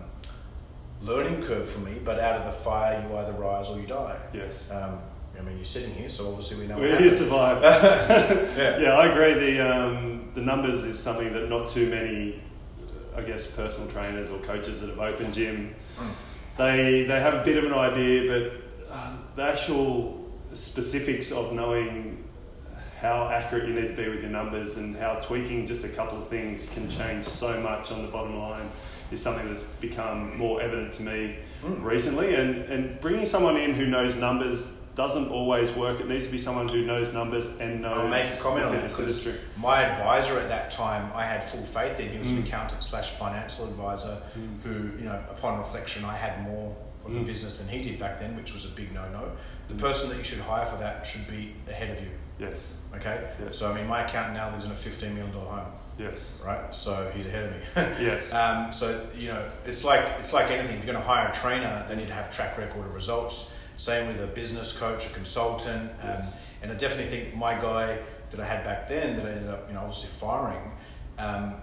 [1.02, 2.00] learning curve for me.
[2.04, 4.18] But out of the fire, you either rise or you die.
[4.34, 4.72] Yes.
[4.72, 4.98] Um,
[5.38, 6.76] I mean, you're sitting here, so obviously we know.
[6.80, 7.18] What you happened.
[7.18, 7.64] survived.
[8.58, 8.78] Yeah.
[8.80, 9.34] yeah, I agree.
[9.34, 12.42] The um, the numbers is something that not too many,
[13.16, 16.12] I guess, personal trainers or coaches that have opened gym, Mm.
[16.58, 22.24] they they have a bit of an idea, but uh, the actual specifics of knowing
[23.02, 26.18] how accurate you need to be with your numbers and how tweaking just a couple
[26.18, 28.70] of things can change so much on the bottom line
[29.12, 31.84] is something that's become more evident to me Mm.
[31.84, 32.36] recently.
[32.36, 36.00] And, and bringing someone in who knows numbers doesn't always work.
[36.00, 38.72] It needs to be someone who knows numbers and knows I'll make a comment on
[38.76, 42.08] that because my advisor at that time, I had full faith in.
[42.10, 42.48] He was an Mm.
[42.48, 44.62] accountant slash financial advisor Mm.
[44.64, 46.74] who, you know, upon reflection, I had more
[47.06, 47.26] of a Mm.
[47.26, 49.32] business than he did back then, which was a big no-no.
[49.68, 49.80] The Mm.
[49.80, 52.10] person that you should hire for that should be ahead of you.
[52.40, 53.58] Yes, Okay, Yes.
[53.58, 56.74] so I mean, my accountant now lives in a fifteen million dollar home, yes, right?
[56.74, 57.58] So he's ahead of me.
[58.06, 58.34] yes.
[58.34, 60.78] Um, so you know, it's like it's like anything.
[60.78, 63.54] If you're going to hire a trainer, they need to have track record of results.
[63.76, 66.38] Same with a business coach, a consultant, um, Yes.
[66.62, 68.00] and I definitely think my guy
[68.32, 70.72] that I had back then, that I ended up, you know, obviously firing,
[71.18, 71.56] um,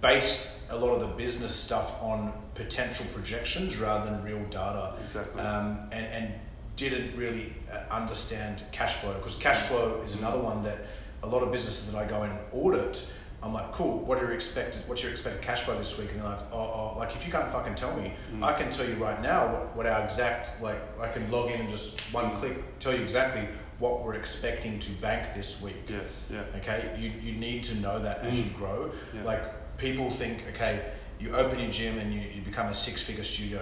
[0.00, 5.40] based a lot of the business stuff on potential projections rather than real data, Exactly.
[5.42, 6.34] um, and and
[6.76, 10.78] didn't really uh, understand cash flow because cash flow is another one that
[11.22, 13.12] a lot of businesses that I go in and audit.
[13.42, 13.98] I'm like, cool.
[13.98, 14.82] What are your expected?
[14.86, 16.10] What's your expected cash flow this week?
[16.12, 16.58] And they're like, oh,
[16.94, 18.42] oh like if you can't fucking tell me, Mm.
[18.42, 20.78] I can tell you right now what, what our exact like.
[21.00, 22.36] I can log in and just one Mm.
[22.36, 23.46] click tell you exactly
[23.78, 25.76] what we're expecting to bank this week.
[25.88, 26.40] yes, yeah.
[26.58, 28.56] Okay, you, you need to know that as you Mm.
[28.56, 28.90] grow.
[29.14, 29.24] Yeah.
[29.24, 30.80] Like people think, okay,
[31.20, 33.60] you open your gym and you, you become a six figure studio.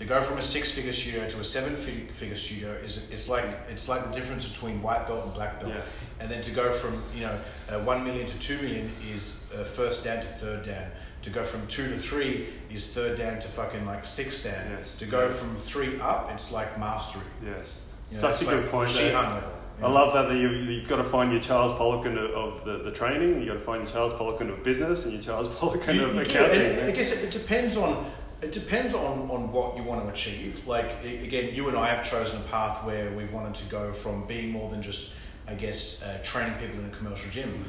[0.00, 3.86] To go from a six figure studio to a seven-figure studio is it's like it's
[3.86, 5.74] like the difference between white belt and black belt.
[5.74, 5.82] Yeah.
[6.20, 9.62] And then to go from you know uh, one million to two million is uh,
[9.62, 10.90] first dan to third dan.
[11.24, 14.70] To go from two to three is third dan to fucking like sixth dan.
[14.70, 14.96] Yes.
[14.96, 15.34] To go Yeah.
[15.34, 17.26] from three up, it's like mastery.
[17.44, 17.82] Yes.
[18.08, 18.88] You know, Such a good point.
[18.88, 19.50] Shihan level.
[19.82, 22.84] I love that, that you, you've got to find your Charles Poliquin of, of the,
[22.84, 26.02] the training, you've got to find your Charles Poliquin of business, and your Charles Poliquin
[26.02, 26.80] of accounting.
[26.80, 28.04] I guess it, it depends on
[28.42, 30.66] it depends on, on what you want to achieve.
[30.66, 34.26] Like again, you and I have chosen a path where we wanted to go from
[34.26, 37.64] being more than just, I guess, uh, training people in a commercial gym.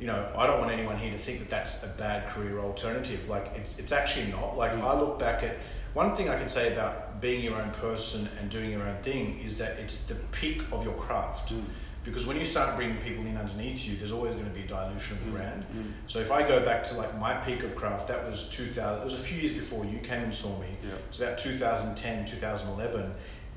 [0.00, 3.28] You know, I don't want anyone here to think that that's a bad career alternative.
[3.28, 4.56] Like it's it's actually not.
[4.56, 4.72] Like.
[4.72, 5.56] I look back at
[5.94, 9.38] one thing I can say about being your own person and doing your own thing
[9.40, 11.52] is that it's the peak of your craft.
[11.52, 11.64] Mm.
[12.06, 14.66] Because when you start bringing people in underneath you, there's always going to be a
[14.66, 15.66] dilution of the Mm, brand.
[15.76, 15.92] mm.
[16.06, 19.00] So if I go back to like my peak of craft, that was 2000.
[19.00, 20.68] It was a few years before you came and saw me.
[20.84, 20.94] Yeah.
[21.08, 23.12] It's about 2010, 2011,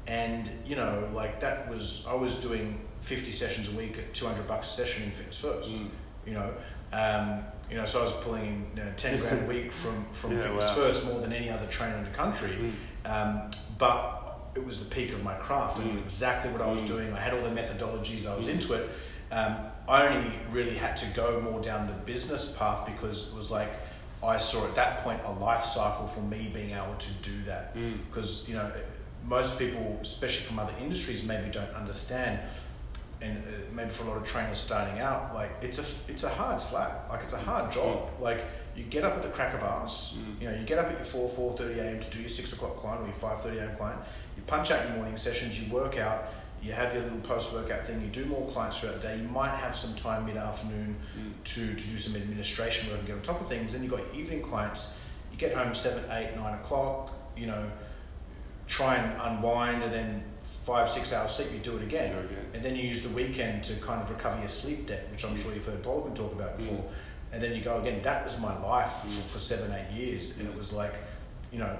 [0.07, 4.47] and you know, like that was I was doing 50 sessions a week at 200
[4.47, 5.71] bucks a session in Fitness First.
[5.73, 5.87] Mm.
[6.25, 6.53] You know,
[6.91, 10.31] um, you know, so I was pulling you know, 10 grand a week from from
[10.35, 10.75] Yeah, Fitness wow.
[10.75, 12.49] First more than any other trainer in the country.
[12.49, 12.71] Mm.
[13.05, 15.79] Um, but it was the peak of my craft.
[15.79, 16.03] I knew Mm.
[16.03, 16.87] exactly what I was Mm.
[16.87, 17.13] doing.
[17.13, 18.27] I had all the methodologies.
[18.27, 18.51] I was Mm.
[18.55, 18.89] into it.
[19.31, 19.57] Um,
[19.87, 23.69] I only really had to go more down the business path because it was like
[24.21, 27.73] I saw at that point a life cycle for me being able to do that.
[27.75, 27.99] Mm.
[28.09, 28.69] Because you know,
[29.23, 32.39] most people, especially from other industries, maybe don't understand.
[33.21, 36.29] And uh, maybe for a lot of trainers starting out, like it's a it's a
[36.29, 37.09] hard slap.
[37.09, 38.09] Like it's a hard job.
[38.19, 38.43] Like
[38.79, 40.17] you get up at the crack of ass.
[40.17, 40.41] Mm.
[40.41, 41.99] You know, you get up at your four four thirty a.m.
[41.99, 43.75] to do your six o'clock client or your five thirty a.m.
[43.75, 43.99] client.
[44.37, 45.59] You punch out your morning sessions.
[45.61, 46.29] You work out.
[46.61, 48.01] You have your little post workout thing.
[48.01, 49.17] You do more clients throughout the day.
[49.17, 51.43] You might have some time mid afternoon Mm.
[51.43, 53.73] to, to do some administration work and get on top of things.
[53.73, 54.97] Then you've got your evening clients.
[55.31, 57.13] You get home seven, eight, nine o'clock.
[57.37, 57.71] You know,
[58.67, 60.23] try and unwind, and then
[60.65, 61.49] five, six hours sleep.
[61.53, 62.45] You do it again, again.
[62.53, 65.37] and then you use the weekend to kind of recover your sleep debt, which I'm
[65.39, 66.83] sure you've heard Poliquin talk about before.
[67.31, 68.01] And then you go again.
[68.03, 69.21] That was my life for, Mm.
[69.27, 70.93] for seven, eight years, and it was like,
[71.51, 71.77] you know,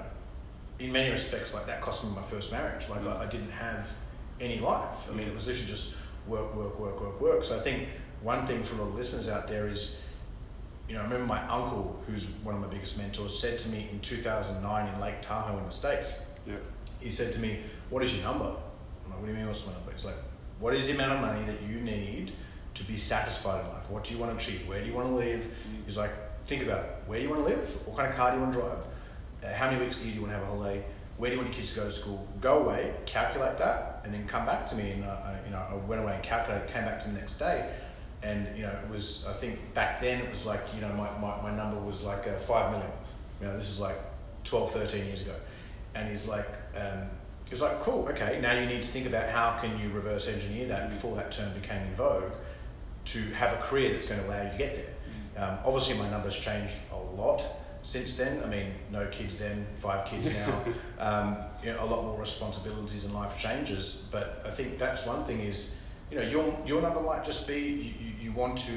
[0.78, 2.88] in many respects, like that cost me my first marriage.
[2.88, 3.92] Like I, I didn't have
[4.40, 5.08] any life.
[5.10, 7.44] I mean, it was literally just work, work, work, work, work.
[7.44, 7.88] So I think
[8.22, 10.06] one thing for a lot of listeners out there is,
[10.88, 13.88] you know, I remember my uncle, who's one of my biggest mentors, said to me
[13.92, 16.14] in 2009 in Lake Tahoe in the States,
[16.46, 16.54] Yeah.
[17.00, 17.58] he said to me,
[17.90, 18.46] What is your number?
[18.46, 19.92] I'm like, What do you mean, what's my number?
[19.92, 20.18] He's like,
[20.60, 22.32] What is the amount of money that you need
[22.74, 23.90] to be satisfied in life?
[23.90, 24.66] What do you want to achieve?
[24.68, 25.46] Where do you want to live?
[25.86, 26.12] He's like,
[26.46, 26.90] Think about it.
[27.06, 27.86] Where do you want to live?
[27.86, 28.78] What kind of car do you want to drive?
[29.44, 30.84] Uh, how many weeks a year do you want to have a holiday?
[31.16, 32.26] Where do you want your kids to go to school?
[32.40, 34.90] Go away, calculate that, and then come back to me.
[34.90, 37.38] And uh, I, you know, I went away and calculated, came back to the next
[37.38, 37.70] day,
[38.22, 39.26] and you know, it was.
[39.28, 42.26] I think back then it was like you know, my, my, my number was like
[42.26, 42.90] uh, five million.
[43.40, 43.96] You know, this is like
[44.44, 45.34] 12, 13 years ago,
[45.94, 47.08] and he's like, um,
[47.48, 48.38] he's like, cool, okay.
[48.42, 51.52] Now you need to think about how can you reverse engineer that before that term
[51.54, 52.32] became in vogue,
[53.06, 55.44] to have a career that's going to allow you to get there.
[55.44, 57.42] Um, obviously, my numbers changed a lot
[57.82, 58.42] since then.
[58.44, 60.64] I mean, no kids then, five kids now.
[60.98, 64.08] um, you know, a lot more responsibilities and life changes.
[64.10, 67.94] But I think that's one thing is, you know, your, your number might just be
[68.00, 68.72] you, you, want to,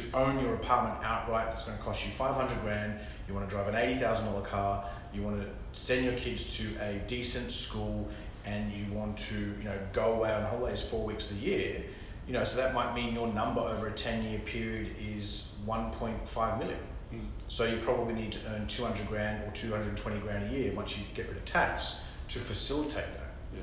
[0.00, 1.46] to own your apartment outright.
[1.46, 2.98] That's going to cost you 500 grand.
[3.26, 4.84] You want to drive an $80,000 car.
[5.12, 8.08] You want to send your kids to a decent school
[8.46, 11.82] and you want to, you know, go away on holidays four weeks a year.
[12.28, 16.58] You know, so that might mean your number over a 10 year period is 1.5
[16.58, 16.78] million.
[17.12, 17.20] Mm.
[17.48, 21.04] So you probably need to earn 200 grand or 220 grand a year once you
[21.14, 23.62] get rid of tax to facilitate that, Yeah.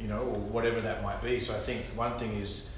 [0.00, 1.38] you know, or whatever that might be.
[1.38, 2.76] So I think one thing is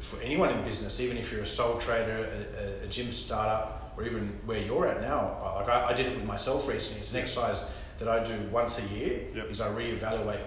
[0.00, 2.28] for anyone in business, even if you're a sole trader,
[2.58, 6.14] a, a, gym startup, or even where you're at now, like I, I did it
[6.14, 7.00] with myself recently.
[7.00, 9.22] It's an exercise that I do once a year.
[9.34, 9.50] Yep.
[9.50, 10.42] Is I reevaluate: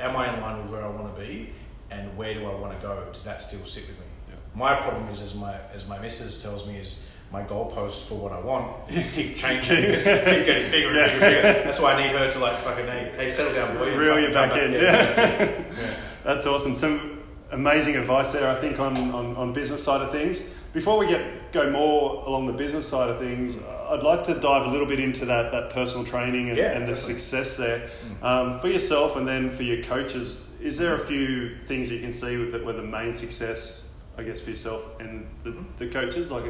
[0.00, 1.50] Am I in line with where I want to be,
[1.90, 3.04] and where do I want to go?
[3.12, 4.06] Does that still sit with me?
[4.28, 4.38] Yep.
[4.54, 8.32] My problem is, as my as my missus tells me, is my goalposts for what
[8.32, 11.42] I want keep changing, keep getting bigger and bigger bigger.
[11.64, 13.96] That's why I need her to like fucking hey, hey settle down, boy.
[13.96, 14.72] Reel you back come in.
[14.72, 14.80] Yeah.
[14.80, 15.42] Yeah.
[15.42, 15.94] yeah.
[16.24, 16.76] That's awesome.
[16.76, 17.22] Some
[17.52, 20.42] amazing advice there, I think, on, on, on business side of things.
[20.72, 23.56] Before we get go more along the business side of things,
[23.88, 26.86] I'd like to dive a little bit into that, that personal training and, Yeah, and
[26.86, 27.88] the success there.
[28.22, 32.12] Um, for yourself and then for your coaches, is there a few things you can
[32.12, 36.30] see with the, where the main success, I guess, for yourself and the, the coaches?
[36.30, 36.44] Like,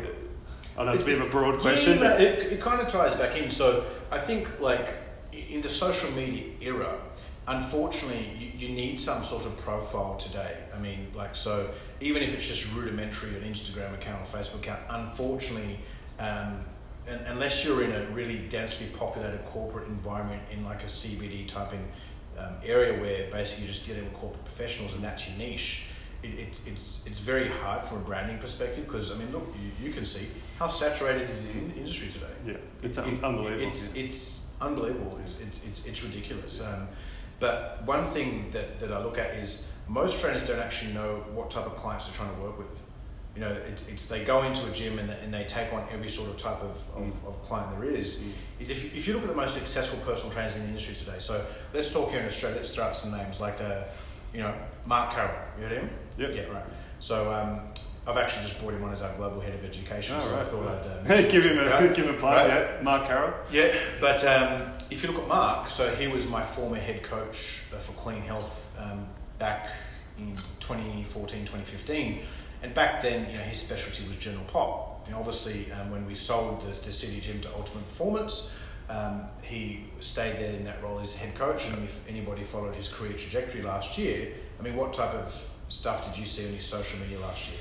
[0.76, 1.98] I know it's a bit of a broad question.
[1.98, 3.50] Yeah, but- it, it kind of ties back in.
[3.50, 4.96] So I think like
[5.32, 6.98] in the social media era,
[7.46, 10.56] unfortunately, you, you need some sort of profile today.
[10.74, 14.80] I mean, like so, even if it's just rudimentary, an Instagram account or Facebook account,
[14.90, 15.78] unfortunately.
[16.18, 16.60] Um,
[17.26, 21.82] Unless you're in a really densely populated corporate environment in like a CBD type in,
[22.40, 25.84] um, area where basically you're just dealing with corporate professionals and that's your niche,
[26.22, 29.86] it, it, it's it's very hard from a branding perspective because I mean look you,
[29.86, 30.26] you can see
[30.58, 32.26] how saturated is the in- industry today.
[32.46, 33.68] yeah, it's It- un- unbelievable.
[33.68, 34.04] It's yeah.
[34.04, 35.18] it's unbelievable.
[35.22, 36.60] It's it's, it's, it's ridiculous.
[36.66, 36.88] Um,
[37.40, 41.52] but one thing that, that I look at is most trainers don't actually know what
[41.52, 42.66] type of clients they're trying to work with.
[43.38, 45.86] You know, it's, it's they go into a gym and, they- and they take on
[45.92, 48.24] every sort of type of, of, of client there is.
[48.24, 48.32] Mm.
[48.60, 50.96] Is if you, if you look at the most successful personal trainers in the industry
[50.96, 51.18] today.
[51.20, 52.56] So let's talk here in Australia.
[52.56, 53.84] Let's throw out some names like, uh,
[54.34, 54.52] you know,
[54.86, 55.38] Mark Carroll.
[55.56, 55.90] You heard him?
[56.16, 56.34] Yep.
[56.34, 56.64] Yeah, right.
[56.98, 57.60] So um,
[58.08, 60.16] I've actually just brought him on as our global head of education.
[60.16, 60.46] Oh, so I right.
[60.48, 61.94] thought I'd um, give him a Right?
[61.94, 62.48] give him a plug, Right?
[62.48, 62.82] yeah.
[62.82, 63.34] Mark Carroll.
[63.52, 67.66] Yeah, but um, if you look at Mark, so he was my former head coach
[67.72, 69.06] uh, for Clean Health um,
[69.38, 69.68] back
[70.18, 72.22] in 2014, 2015.
[72.62, 75.06] And back then, you know, his specialty was general pop.
[75.06, 78.54] And obviously, um, when we sold the, the City Gym to Ultimate Performance,
[78.90, 81.68] um, he stayed there in that role as head coach.
[81.68, 84.28] And if anybody followed his career trajectory last year,
[84.58, 87.60] I mean, what type of stuff did you see on his social media last year?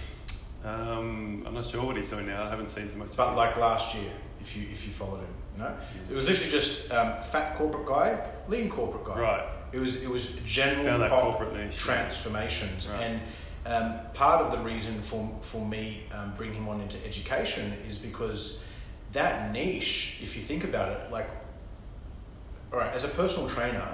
[0.66, 2.43] Um, I'm not sure what he's doing now.
[2.43, 3.16] I haven't seen too much.
[3.16, 4.10] But like last year,
[4.41, 5.28] if you if you followed him,
[5.58, 5.72] no,
[6.10, 9.20] it was literally just um, fat corporate guy, lean corporate guy.
[9.20, 9.45] Right.
[9.72, 11.78] It was it was general Found pop corporate niche, yeah.
[11.80, 13.02] transformations, Right.
[13.04, 13.22] and
[13.68, 17.97] um, part of the reason for for me um, bringing him on into education is
[17.97, 18.68] because
[19.11, 21.30] that niche, if you think about it, like,
[22.72, 23.88] all right, as a personal trainer,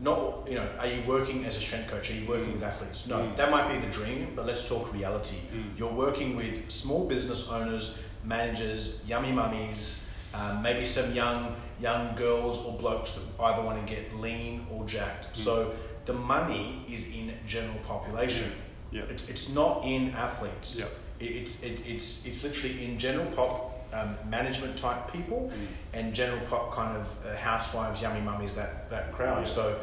[0.00, 2.10] not you know, are you working as a strength coach?
[2.10, 3.06] Are you working with athletes?
[3.08, 3.36] No, Mm.
[3.36, 5.36] that might be the dream, but let's talk reality.
[5.52, 5.78] Mm.
[5.78, 12.64] You're working with small business owners, managers, yummy mummies, um, maybe some young young girls
[12.66, 15.36] or blokes that either want to get lean or jacked.
[15.36, 15.72] So
[16.06, 18.50] the money is in general population.
[18.90, 19.02] Yeah.
[19.10, 20.80] It's, it's not in athletes.
[20.80, 21.26] Yeah.
[21.26, 25.50] It, it's it, it's it's literally in general pop um, management type people
[25.92, 29.38] and general pop kind of uh, housewives, yummy mummies, that that crowd.
[29.38, 29.44] Yeah.
[29.44, 29.80] So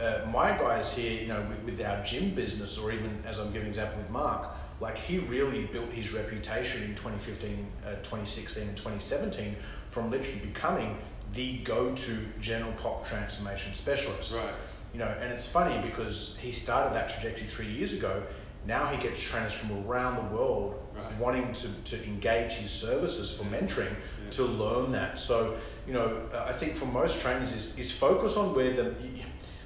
[0.00, 3.48] uh, my guys here, you know, with, with our gym business, or even as I'm
[3.48, 4.48] giving an example with Mark,
[4.80, 9.54] like he really built his reputation in 2015, uh, 2016, and 2017
[9.90, 10.96] from literally becoming
[11.34, 14.34] the go-to general pop transformation specialist.
[14.34, 14.52] Right.
[14.92, 18.22] You know, and it's funny because he started that trajectory three years ago.
[18.66, 21.18] Now he gets trainers from around the world Right.
[21.18, 23.94] wanting to, to engage his services for mentoring
[24.32, 25.18] to learn that.
[25.18, 25.54] So,
[25.86, 28.94] you know, uh, I think for most trainers is, is focus on where the,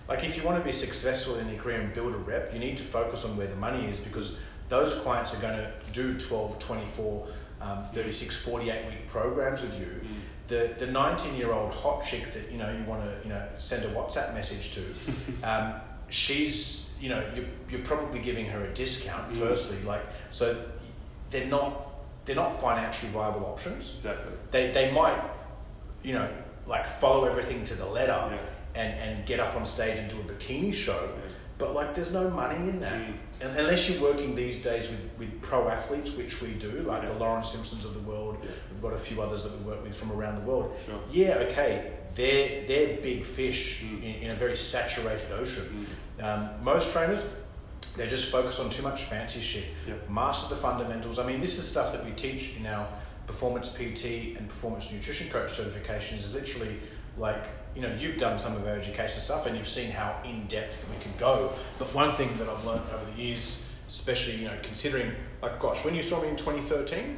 [0.08, 2.60] like if you want to be successful in your career and build a rep, you
[2.60, 6.16] need to focus on where the money is because those clients are going to do
[6.16, 7.26] 12, 24,
[7.60, 10.00] um, 36, 48 week programs with you.
[10.46, 13.42] The, the 19 year old hot chick that, you know, you want to, you know,
[13.58, 14.82] send a WhatsApp message to,
[15.42, 15.74] um,
[16.08, 19.36] she's, you know, you're, you're probably giving her a discount Mm.
[19.38, 19.82] firstly.
[19.86, 20.56] Like, so
[21.30, 21.82] they're not,
[22.24, 24.32] they're not financially viable options Exactly.
[24.50, 25.20] they, they might,
[26.02, 26.28] you know,
[26.66, 28.38] like follow everything to the letter Yeah.
[28.82, 30.92] and, and get up on stage and do a bikini show.
[31.14, 31.32] Yeah.
[31.58, 32.92] But like, there's no money in that.
[32.92, 33.14] Mm.
[33.40, 37.10] And unless you're working these days with, with pro athletes, which we do, like Yeah.
[37.10, 38.38] the Lauren Simpsons of the world,
[38.72, 40.74] we've got a few others that we work with from around the world.
[40.86, 40.98] Sure.
[41.10, 44.02] Yeah, okay, they're, they're big fish Mm.
[44.02, 45.86] in, in a very saturated ocean.
[46.20, 47.24] Um, most trainers,
[47.96, 49.64] they just focus on too much fancy shit.
[49.86, 50.10] Yep.
[50.10, 51.18] Master the fundamentals.
[51.18, 52.86] I mean, this is stuff that we teach in our
[53.26, 56.16] performance PT and performance nutrition coach certifications.
[56.16, 56.76] Is literally
[57.18, 60.46] like you know you've done some of our education stuff and you've seen how in
[60.46, 61.52] depth we can go.
[61.78, 65.12] But one thing that I've learned over the years, especially you know considering
[65.42, 67.16] like gosh, when you saw me in 2013,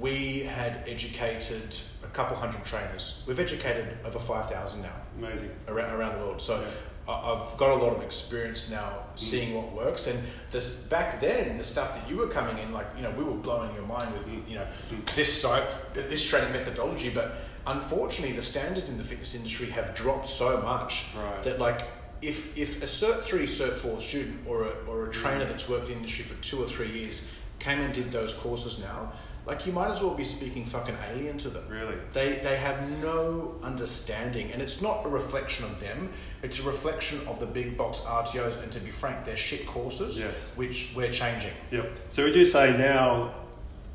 [0.00, 1.76] we had educated
[2.14, 3.24] couple hundred trainers.
[3.26, 4.88] We've educated over 5,000 now
[5.18, 5.50] Amazing.
[5.68, 6.40] around, around the world.
[6.40, 6.68] So Yeah.
[7.06, 10.06] I've got a lot of experience now seeing what works.
[10.06, 10.18] And
[10.50, 13.34] this, back then, the stuff that you were coming in, like, you know, we were
[13.34, 14.48] blowing your mind with, mm.
[14.48, 15.14] you know, mm.
[15.14, 17.10] this site, this training methodology.
[17.10, 17.32] But
[17.66, 21.42] unfortunately, the standards in the fitness industry have dropped so much Right.
[21.42, 21.88] that, like,
[22.22, 25.48] if, if a Cert 3, Cert 4 student or a, or a trainer mm.
[25.48, 28.80] that's worked in the industry for two or three years came and did those courses
[28.80, 29.12] now,
[29.46, 31.64] like, you might as well be speaking fucking alien to them.
[31.68, 31.96] Really.
[32.12, 36.10] They, they have no understanding, and it's not a reflection of them.
[36.42, 40.20] It's a reflection of the big box RTOs, and to be frank, they're shit courses,
[40.20, 40.52] Yes.
[40.56, 41.52] which we're changing.
[41.70, 41.90] Yep.
[42.08, 43.34] So would you say now,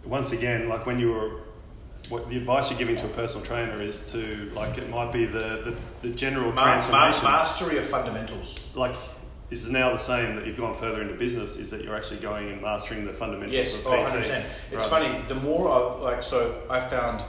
[0.05, 1.31] once again, like when you were,
[2.09, 5.25] what the advice you're giving to a personal trainer is to like it might be
[5.25, 7.23] the the, the general Ma- ma- transformation.
[7.25, 8.69] mastery of fundamentals.
[8.75, 8.95] like
[9.51, 12.51] is now the same that you've gone further into business is that you're actually going
[12.51, 14.11] and mastering the fundamentals Yes, of oh, PT.
[14.11, 14.45] 100%.
[14.71, 15.03] It's Right.
[15.03, 17.23] funny, the more I, like, so I found,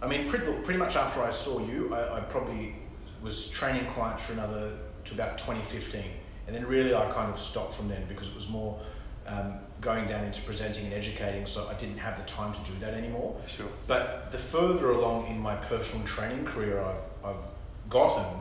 [0.00, 2.76] I mean, pretty, look, pretty much after I saw you, I, I probably
[3.22, 4.72] was training clients for another,
[5.04, 6.02] to about 2015.
[6.46, 8.78] And then really I kind of stopped from then because it was more
[9.26, 12.72] um, going down into presenting and educating, so I didn't have the time to do
[12.80, 13.36] that anymore.
[13.46, 13.66] Sure.
[13.86, 17.40] But the further along in my personal training career I've, I've
[17.90, 18.38] gotten,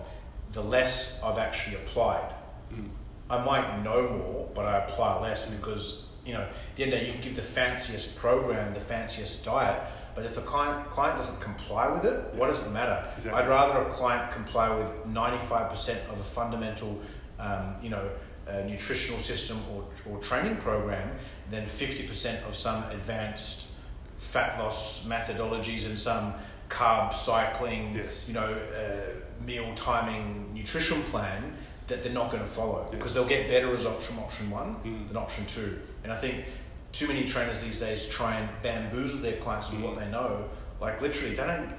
[0.52, 2.34] the less I've actually applied.
[2.74, 2.90] Mm.
[3.34, 7.00] I might know more, but I apply less because, you know, at the end of
[7.00, 9.82] the day, you can give the fanciest program, the fanciest diet,
[10.16, 13.04] but if the client, client doesn't comply with it, what does it matter?
[13.18, 13.42] Exactly.
[13.42, 17.02] I'd rather a client comply with 95% of a fundamental,
[17.40, 18.08] um, you know,
[18.48, 21.10] uh, nutritional system or, or training program
[21.50, 23.72] than 50% of some advanced
[24.20, 26.34] fat loss methodologies and some
[26.70, 28.28] carb cycling, Yes.
[28.28, 31.53] you know, uh, meal timing nutrition plan
[31.88, 32.96] that they're not going to follow Yeah.
[32.98, 35.08] because they'll get better results from option one Mm.
[35.08, 35.80] than option two.
[36.04, 36.46] And I think
[36.92, 40.00] too many trainers these days try and bamboozle their clients with what Mm.
[40.00, 40.46] they know.
[40.80, 41.70] Like literally, they don't.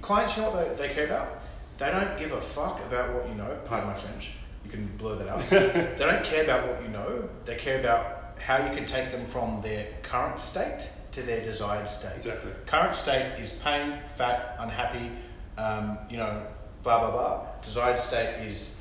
[0.00, 1.28] Clients, you know what they, they care about?
[1.78, 3.56] They don't give a fuck about what you know.
[3.66, 4.32] Pardon my French.
[4.64, 5.48] You can blur that out.
[5.50, 7.28] they don't care about what you know.
[7.44, 11.88] They care about how you can take them from their current state to their desired
[11.88, 12.16] state.
[12.16, 12.52] Exactly.
[12.66, 15.10] Current state is pain, fat, unhappy,
[15.56, 16.42] um, you know,
[16.82, 17.46] blah blah blah.
[17.62, 18.77] Desired state is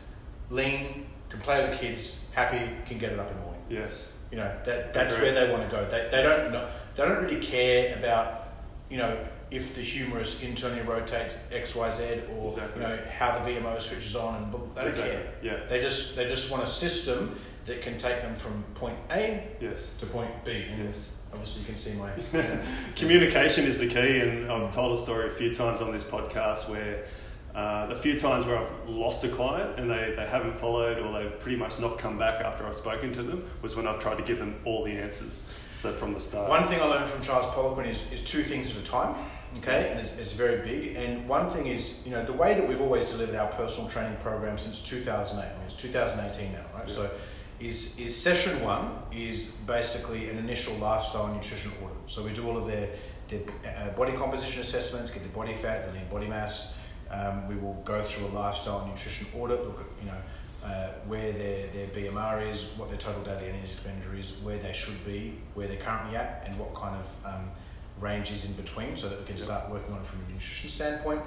[0.50, 3.62] lean, can play with the kids, happy, can get it up in the morning.
[3.70, 4.14] Yes.
[4.32, 5.84] You know, that that's where they want to go.
[5.86, 8.48] They, they don't know, they don't really care about,
[8.90, 9.18] you know,
[9.52, 12.04] if the humerus internally rotates X Y Z
[12.38, 12.82] or Exactly.
[12.82, 15.34] you know how the VMO switches on and they don't Exactly, care.
[15.42, 15.60] yeah.
[15.70, 19.92] They just they just want a system that can take them from point A Yes.
[20.00, 20.66] to point B.
[20.70, 21.12] And Yes.
[21.32, 22.12] obviously you can see my
[22.98, 26.70] Communication is the key, and I've told a story a few times on this podcast
[26.70, 27.06] where
[27.58, 31.12] uh, the few times where I've lost a client and they, they haven't followed or
[31.12, 34.18] they've pretty much not come back after I've spoken to them was when I've tried
[34.18, 35.52] to give them all the answers.
[35.72, 36.50] So from the start.
[36.50, 39.16] One thing I learned from Charles Poliquin is, is two things at a time,
[39.58, 40.98] okay, and it's, it's very big.
[40.98, 44.18] And one thing is, you know, the way that we've always delivered our personal training
[44.18, 46.84] program since 2008, I mean, it's 2018 now, right?
[46.86, 46.94] Yeah.
[46.94, 47.10] So,
[47.60, 51.98] is, is session one is basically an initial lifestyle and nutrition audit.
[52.06, 52.88] So we do all of their,
[53.30, 56.77] their uh, body composition assessments, get their body fat, their lean body mass.
[57.12, 60.18] Um, we will go through a lifestyle and nutrition audit, look at, you know,
[60.64, 64.74] uh, where their, their BMR is, what their total daily energy expenditure is, where they
[64.74, 67.52] should be, where they're currently at, and what kind of um,
[68.00, 69.46] range is in between so that we can Yep.
[69.46, 71.22] start working on it from a nutrition standpoint.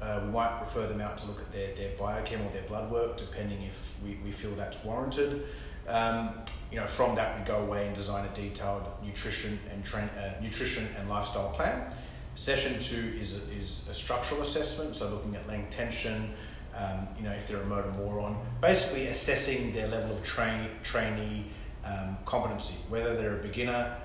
[0.00, 2.90] Uh, we might refer them out to look at their, their biochem or their blood
[2.90, 5.44] work, depending if we, we feel that's warranted.
[5.88, 6.30] Um,
[6.70, 10.34] you know, from that we go away and design a detailed nutrition and train, uh,
[10.42, 11.92] nutrition and lifestyle plan.
[12.34, 16.30] Session two is, is a structural assessment, so looking at length tension,
[16.76, 21.44] um, you know, if they're a motor moron, basically assessing their level of train, trainee
[21.84, 23.96] um, competency, whether they're a beginner,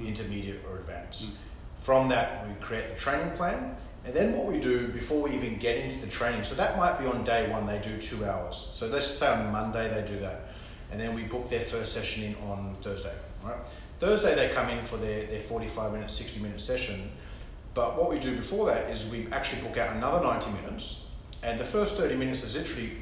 [0.00, 1.36] intermediate, or advanced.
[1.76, 5.56] From that, we create the training plan, and then what we do before we even
[5.56, 6.42] get into the training.
[6.42, 8.68] So that might be on day one, they do two hours.
[8.72, 10.48] So let's say on Monday they do that,
[10.90, 13.14] and then we book their first session in on Thursday.
[13.44, 13.56] Right?
[14.00, 17.10] Thursday they come in for their, their 45 minute, 60 minute session.
[17.76, 21.08] But what we do before that is we actually book out another 90 minutes,
[21.42, 22.92] and the first 30 minutes is literally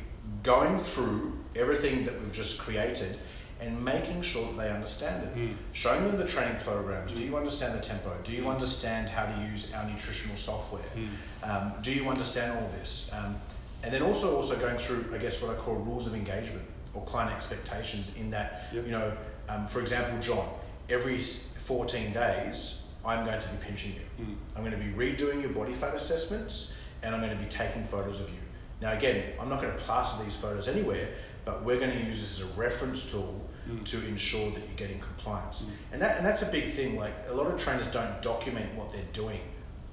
[0.43, 3.17] going through everything that we've just created
[3.61, 5.37] and making sure that they understand it.
[5.37, 5.55] Mm.
[5.75, 7.13] Showing them the training programs.
[7.13, 8.13] Do you understand the tempo?
[8.25, 10.83] Do you understand how to use our nutritional software?
[10.97, 11.49] Mm.
[11.49, 13.15] Um, do you understand all this?
[13.17, 13.37] Um,
[13.85, 16.65] and then also also going through, I guess, what I call rules of engagement
[16.95, 18.13] or client expectations.
[18.17, 18.87] In that, Yep.
[18.87, 19.13] you know,
[19.49, 20.49] um, for example, John,
[20.91, 24.25] every 14 days, I'm going to be pinching you.
[24.25, 24.35] Mm.
[24.57, 27.85] I'm going to be redoing your body fat assessments, and I'm going to be taking
[27.85, 28.37] photos of you.
[28.81, 31.09] Now, again, I'm not going to plaster these photos anywhere,
[31.45, 33.83] but we're going to use this as a reference tool Mm.
[33.87, 35.71] to ensure that you're getting compliance.
[35.71, 35.93] Mm.
[35.95, 36.97] And that and that's a big thing.
[36.99, 39.41] Like a lot of trainers don't document what they're doing.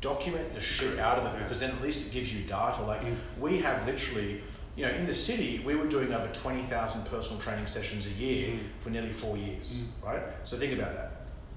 [0.01, 2.81] Document the shit out of it because then at least it gives you data.
[2.83, 3.15] Like Mm.
[3.39, 4.41] we have literally,
[4.75, 8.09] you know, in the city, we were doing over twenty thousand personal training sessions a
[8.09, 8.59] year Mm.
[8.81, 9.85] for nearly four years.
[10.01, 10.05] Mm.
[10.05, 10.23] Right.
[10.43, 11.10] So think about that.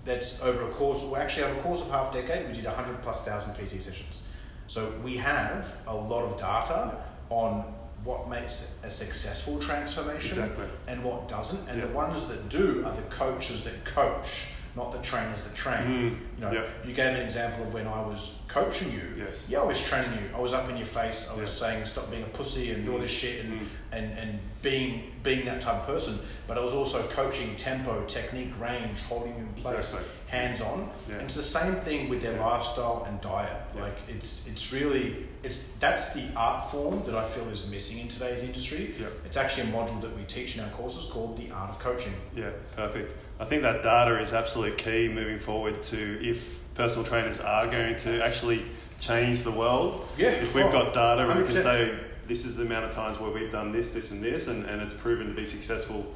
[0.05, 1.05] That's over a course.
[1.11, 3.81] We actually over a course of half a decade, we did hundred plus thousand PT
[3.81, 4.29] sessions.
[4.67, 6.97] So we have a lot of data
[7.31, 7.75] on
[8.05, 10.67] what makes a successful transformation Exactly.
[10.89, 11.69] and what doesn't.
[11.71, 11.87] And Yeah.
[11.87, 14.47] the ones that do are the coaches that coach,
[14.77, 15.85] not the trainers that train.
[15.87, 16.17] Mm.
[16.39, 16.65] You know, Yeah.
[16.85, 19.03] you gave an example of when I was coaching you.
[19.17, 19.45] Yes.
[19.49, 20.37] Yeah, I was training you.
[20.37, 21.29] I was up in your face.
[21.31, 21.69] I was Yeah.
[21.69, 23.67] saying stop being a pussy and do all this shit and, Mm.
[23.93, 26.19] and, and being being that type of person.
[26.47, 30.09] But I was also coaching tempo, technique, range, holding you in place, Exactly.
[30.27, 30.91] hands on.
[31.09, 31.15] Yeah.
[31.15, 33.57] And it's the same thing with their lifestyle and diet.
[33.81, 38.09] Like it's it's really it's that's the art form that I feel is missing in
[38.09, 38.95] today's industry.
[38.99, 39.09] Yeah.
[39.25, 42.15] It's actually a module that we teach in our courses called the art of coaching.
[42.35, 43.13] Yeah, perfect.
[43.39, 47.97] I think that data is absolute key moving forward to if personal trainers are going
[47.97, 48.63] to actually
[49.01, 50.07] change the world.
[50.17, 53.19] Yeah, If we've got data and we can say this is the amount of times
[53.19, 56.07] where we've done this, this, and this, and, and it's proven to be successful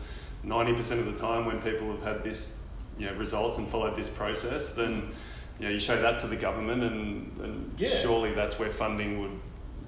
[0.46, 2.58] 90% of the time when people have had this
[2.98, 5.10] you know, results and followed this process, then
[5.58, 7.90] you, know, you show that to the government, and, and Yeah.
[8.00, 9.32] surely that's where funding would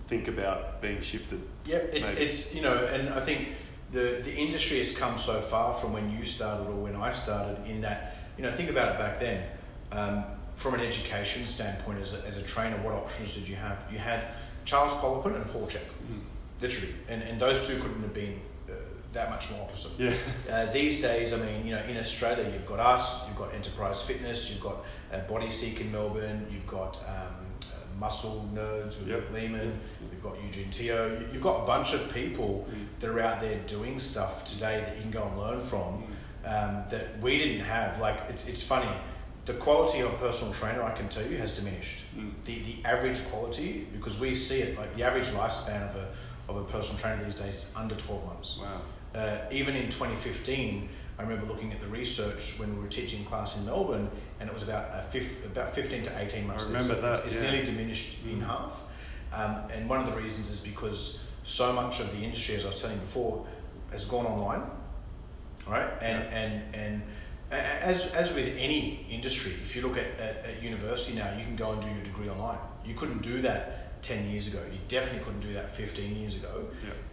[0.09, 1.41] think about being shifted.
[1.65, 2.25] Yeah, it's Maybe.
[2.27, 3.49] it's you know, and I think
[3.93, 7.65] the the industry has come so far from when you started or when I started.
[7.67, 9.45] In that, you know, think about it back then.
[9.93, 10.25] Um,
[10.57, 13.87] from an education standpoint, as a, as a trainer, what options did you have?
[13.91, 14.27] You had
[14.67, 16.21] Charles Poliquin and Paul Chek, Mm.
[16.61, 18.39] literally, and and those two couldn't have been
[19.13, 19.93] that much more opposite.
[19.99, 20.15] Yeah.
[20.51, 24.03] Uh, these days, I mean, you know, in Australia, you've got us, you've got Enterprise
[24.03, 27.35] Fitness, you've got uh, Body Seek in Melbourne, you've got um,
[27.65, 29.33] uh, Muscle Nerds with Yep.
[29.33, 29.79] Lehman,
[30.13, 32.87] you've got Eugene Teo, You- you've got a bunch of people Mm.
[33.01, 36.07] that are out there doing stuff today that you can go and learn from Mm.
[36.49, 37.99] um, that we didn't have.
[38.01, 38.89] Like, it's, it's funny,
[39.47, 42.05] the quality of a personal trainer, I can tell you, has diminished.
[42.17, 42.31] Mm.
[42.45, 46.09] The, the average quality, because we see it, like the average lifespan of a,
[46.49, 48.59] of a personal trainer these days is under 12 months.
[48.61, 48.81] Wow.
[49.15, 50.89] Uh, even in 2015,
[51.19, 54.09] I remember looking at the research when we were teaching class in Melbourne,
[54.39, 56.65] and it was about a fif- about 15 to 18 months.
[56.65, 57.51] I remember So that, It's, yeah.
[57.51, 58.47] nearly diminished in Mm.
[58.47, 58.81] half,
[59.33, 62.69] um, and one of the reasons is because so much of the industry, as I
[62.69, 63.45] was telling you before,
[63.91, 64.63] has gone online,
[65.67, 65.89] right?
[66.01, 67.03] And and and
[67.53, 71.57] As, as with any industry, if you look at, at, at university now, you can
[71.57, 72.61] go and do your degree online.
[72.87, 74.61] You couldn't do that 10 years ago.
[74.73, 76.65] You definitely couldn't do that 15 years ago.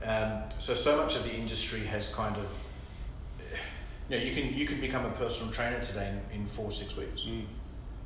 [0.05, 2.63] Um, so, so much of the industry has kind of,
[4.09, 6.95] you know, you can, you can become a personal trainer today in, in four, six
[6.95, 7.23] weeks.
[7.23, 7.45] Mm.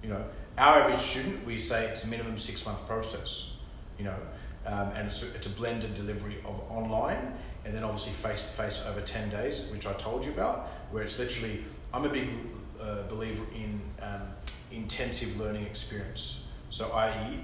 [0.04, 0.26] You know,
[0.58, 3.54] our average student, we say it's a minimum six month process.
[3.98, 4.16] You know,
[4.66, 7.34] um, and it's a, it's a blended delivery of online
[7.66, 11.04] and then obviously face to face over ten days, which I told you about, where
[11.04, 11.64] it's literally.
[11.94, 12.30] I'm a big
[12.82, 14.22] uh, believer in um,
[14.72, 16.48] intensive learning experience.
[16.70, 17.38] So, i.e.,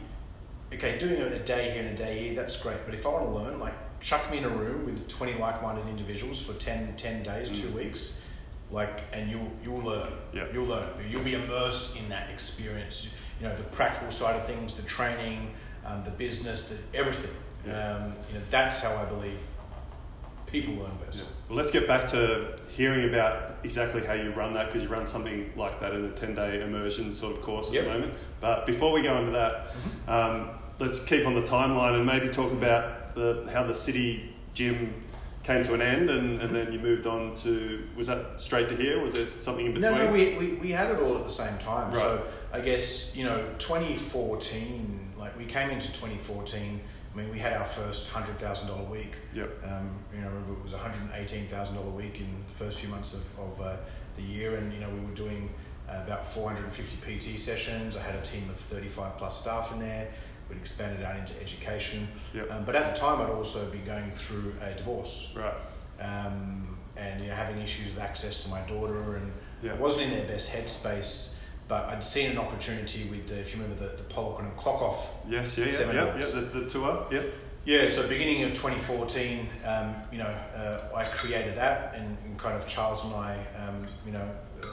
[0.73, 2.77] okay, doing a day here and a day here, that's great.
[2.85, 5.87] But if I want to learn, like, chuck me in a room with 20 like-minded
[5.87, 8.23] individuals for 10, 10 days, two weeks,
[8.69, 10.11] like, and you'll you'll learn.
[10.33, 10.45] Yeah.
[10.51, 10.89] You'll learn.
[11.09, 13.15] You'll be immersed in that experience.
[13.39, 15.51] You know, the practical side of things, the training,
[15.85, 17.31] um, the business, the everything.
[17.65, 17.95] Yeah.
[17.95, 19.39] Um, you know, that's how I believe
[20.61, 21.19] people learn best.
[21.23, 21.29] Yeah.
[21.49, 25.07] Well, let's get back to hearing about exactly how you run that because you run
[25.07, 27.83] something like that in a 10 day immersion sort of course Yep.
[27.85, 28.13] at the moment.
[28.41, 30.09] But before we go into that, Mm-hmm.
[30.09, 30.49] um,
[30.79, 34.93] let's keep on the timeline and maybe talk about the, how the city gym
[35.43, 38.75] came to an end and, and then you moved on to, was that straight to
[38.75, 39.01] here?
[39.01, 39.91] Was there something in between?
[39.93, 41.93] No, no, we, we, we had it all at the same time.
[41.95, 46.79] So I guess, you know, 2014, like we came into 2014,
[47.17, 49.15] I mean, we had our first $100,000 week.
[49.33, 49.49] Yep.
[49.65, 53.15] Um, you know, I remember it was $118,000 a week in the first few months
[53.15, 53.77] of, of uh,
[54.15, 55.49] the year, and, you know, we were doing
[55.89, 57.97] uh, about 450 PT sessions.
[57.97, 60.09] I had a team of 35 plus staff in there.
[60.47, 62.07] We'd expanded out into education.
[62.35, 62.51] Yep.
[62.51, 65.53] Um, but at the time, I'd also be going through a divorce Right.
[65.99, 69.31] um, and you know having issues with access to my daughter, and
[69.63, 69.73] Yeah.
[69.73, 71.36] I wasn't in their best headspace.
[71.67, 75.13] But I'd seen an opportunity with, the, if you remember, the, the Poliquin Clock Off.
[75.27, 77.25] Yes, yeah, yeah, yeah, yeah, the, the tour, yep.
[77.65, 82.55] Yeah, so beginning of 2014, um, you know, uh, I created that, and, and kind
[82.55, 84.23] of Charles and I, um, you know,
[84.63, 84.67] uh,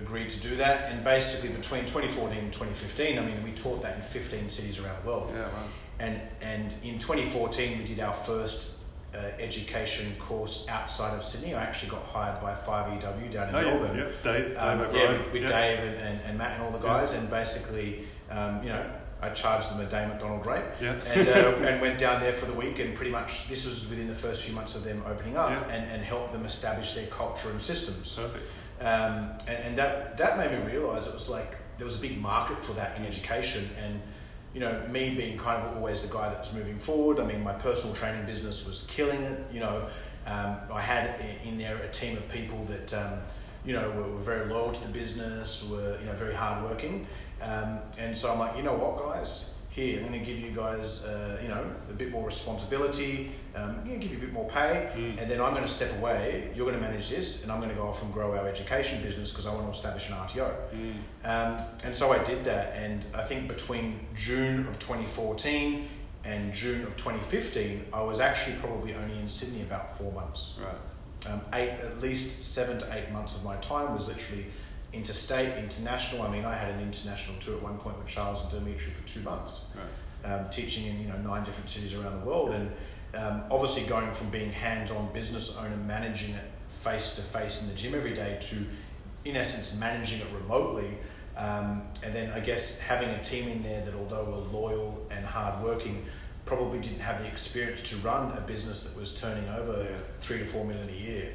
[0.00, 0.92] agreed to do that.
[0.92, 5.02] And basically, between 2014 and 2015, I mean, we taught that in 15 cities around
[5.02, 5.32] the world.
[5.34, 5.52] Yeah, right.
[5.98, 8.79] And and in 2014, we did our first
[9.14, 11.54] uh, education course outside of Sydney.
[11.54, 13.96] I actually got hired by 5EW down in Oh, Melbourne.
[13.98, 15.48] yeah, Dave, Dave Um, yeah, with, with yeah.
[15.48, 18.84] Dave and, and, and Matt and all the guys, and basically, um, you know,
[19.22, 20.92] I charged them a day McDonald rate, Yeah.
[21.06, 21.32] and uh,
[21.68, 24.44] and went down there for the week, and pretty much this was within the first
[24.44, 25.74] few months of them opening up, Yeah.
[25.74, 28.16] and, and helped them establish their culture and systems.
[28.16, 28.44] Perfect.
[28.80, 32.18] Um, and, and that that made me realise it was like there was a big
[32.18, 34.00] market for that in education, and
[34.54, 37.20] you know me being kind of always the guy that was moving forward.
[37.20, 39.40] I mean, my personal training business was killing it.
[39.52, 39.86] You know,
[40.26, 43.20] um, I had in there a team of people that um,
[43.64, 47.06] you know were, were very loyal to the business, were you know very hardworking,
[47.42, 49.59] um, and so I'm like, you know what, guys.
[49.70, 53.30] Here, I'm going to give you guys, uh, you know, a bit more responsibility.
[53.54, 55.16] Um, I'm going to give you a bit more pay, Mm.
[55.20, 56.50] and then I'm going to step away.
[56.56, 59.00] You're going to manage this, and I'm going to go off and grow our education
[59.00, 60.52] business because I want to establish an RTO.
[60.74, 60.92] Mm.
[61.24, 65.86] Um, and so I did that, and I think between June of 2014
[66.24, 70.54] and June of 2015, I was actually probably only in Sydney about four months.
[70.60, 71.32] Right.
[71.32, 74.46] Um, eight, at least seven to eight months of my time was literally
[74.92, 76.22] interstate, international.
[76.22, 79.06] I mean, I had an international tour at one point with Charles and Dimitri for
[79.06, 80.32] two months Right.
[80.32, 82.70] um, teaching in you know nine different cities around the world, and
[83.14, 87.74] um, obviously going from being hands-on business owner, managing it face to face in the
[87.74, 88.56] gym every day, to
[89.24, 90.96] in essence managing it remotely,
[91.36, 95.24] um, and then I guess having a team in there that although were loyal and
[95.24, 96.04] hardworking,
[96.50, 99.96] probably didn't have the experience to run a business that was turning over Yeah.
[100.18, 101.28] three to four million a year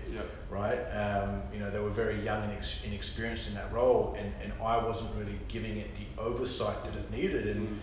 [0.50, 0.80] right?
[0.92, 4.52] Um, you know, they were very young and ex- inexperienced in that role, and, and
[4.62, 7.48] I wasn't really giving it the oversight that it needed.
[7.48, 7.78] And, Mm.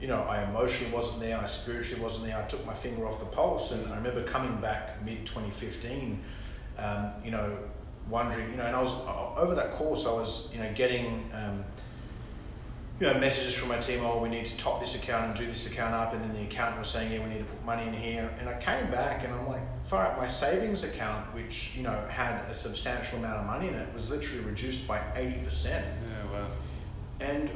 [0.00, 3.18] you know, I emotionally wasn't there, I spiritually wasn't there, I took my finger off
[3.20, 3.72] the pulse.
[3.72, 6.20] And I remember coming back mid 2015,
[6.78, 7.56] um, you know,
[8.08, 8.92] wondering, you know, and I was
[9.36, 11.30] over that course, I was, you know, getting.
[11.32, 11.64] Um,
[12.98, 15.44] you know, messages from my team, oh, we need to top this account and do
[15.44, 17.86] this account up, and then the accountant was saying, yeah, we need to put money
[17.86, 18.30] in here.
[18.40, 21.92] And I came back and I'm like, far out, my savings account, which, you know,
[22.08, 25.66] had a substantial amount of money in it, was literally reduced by 80%.
[25.66, 25.82] Yeah,
[26.32, 26.46] wow.
[27.20, 27.50] And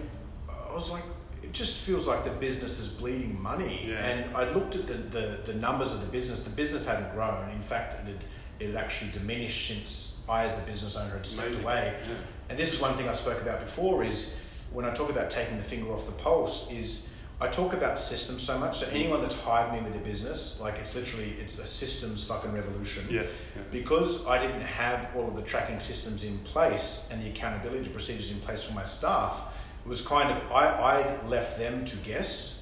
[0.49, 1.05] I was like,
[1.43, 3.87] it just feels like the business is bleeding money.
[3.89, 4.05] Yeah.
[4.05, 6.45] And I looked at the, the, the numbers of the business.
[6.45, 7.49] The business hadn't grown.
[7.51, 8.25] In fact, it had,
[8.61, 11.65] it had actually diminished since I, as the business owner, had stepped Amazing.
[11.65, 11.95] away.
[12.07, 12.15] Yeah.
[12.51, 15.57] And this is one thing I spoke about before is when I talk about taking
[15.57, 18.79] the finger off the pulse is I talk about systems so much.
[18.79, 22.53] So anyone that's hired me with a business, like it's literally it's a systems fucking
[22.53, 23.07] revolution.
[23.09, 23.41] Yes.
[23.57, 23.63] Yeah.
[23.73, 28.31] Because I didn't have all of the tracking systems in place and the accountability procedures
[28.31, 32.61] in place for my staff, it was kind of I, I'd left them to guess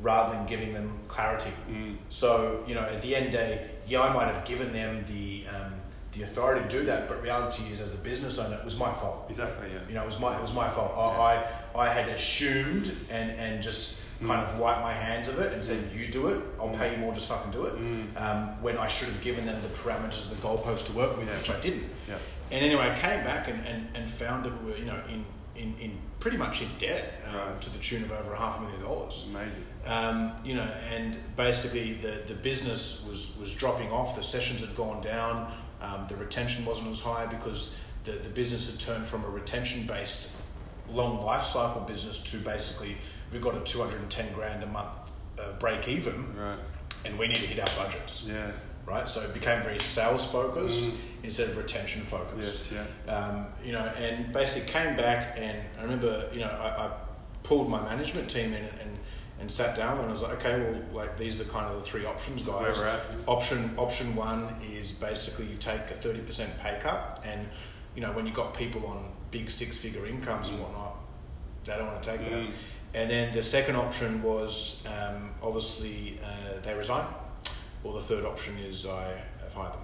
[0.00, 1.52] rather than giving them clarity.
[1.70, 1.96] Mm.
[2.08, 5.72] So, you know, at the end day, yeah, I might have given them the, um,
[6.12, 7.08] the authority to do that.
[7.08, 9.26] But reality is, as a business owner, it was my fault.
[9.28, 9.68] Exactly.
[9.72, 9.80] Yeah.
[9.88, 10.92] You know, it was my it was my fault.
[10.96, 11.44] I
[11.74, 15.62] I, I had assumed and and just kind of wiped my hands of it and
[15.62, 16.42] said, "You do it.
[16.60, 17.12] I'll pay you more.
[17.14, 17.74] Just fucking do it."
[18.16, 21.28] Um, when I should have given them the parameters of the goalpost to work with,
[21.28, 21.84] which I didn't.
[22.08, 22.16] Yeah.
[22.50, 25.22] And anyway, I came back and, and, and found that we were, you know, in,
[25.54, 27.60] in, in pretty much in debt um, Right.
[27.60, 29.30] to the tune of over a half a million dollars.
[29.34, 29.64] Amazing.
[29.86, 34.74] Um, you know, and basically the, the business was, was dropping off, the sessions had
[34.76, 35.52] gone down,
[35.82, 39.86] um, the retention wasn't as high because the, the business had turned from a retention
[39.86, 40.34] based
[40.90, 42.96] long life cycle business to basically
[43.32, 44.88] we've got a 210 grand a month
[45.38, 46.58] uh, break even Right.
[47.04, 48.50] and we need to hit our budgets Yeah.
[48.86, 49.08] right?
[49.08, 52.72] So it became very sales focused instead of retention focused.
[52.72, 52.86] Yes.
[53.06, 53.12] Yeah.
[53.12, 56.90] Um, you know, and basically came back and I remember, you know, I, I
[57.42, 58.97] pulled my management team in and,
[59.40, 61.84] and sat down and I was like, okay, well, like these are kind of the
[61.84, 62.78] three options, guys.
[63.26, 67.46] Option option one is basically you take a thirty percent pay cut, and
[67.94, 70.96] you know when you got people on big six figure incomes and whatnot,
[71.64, 72.46] they don't want to take Mm.
[72.46, 72.54] that.
[72.94, 77.04] And then the second option was um, obviously uh, they resign,
[77.84, 79.20] or the third option is I
[79.50, 79.80] fire them.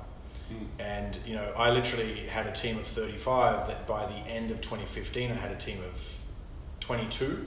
[0.78, 4.61] And you know, I literally had a team of 35 that by the end of
[4.62, 6.02] 2015, I had a team of
[6.80, 7.46] 22.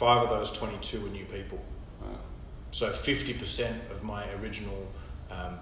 [0.00, 1.62] Five of those 22 were new people.
[2.00, 2.08] Wow.
[2.70, 4.90] So 50% of my original
[5.30, 5.58] um,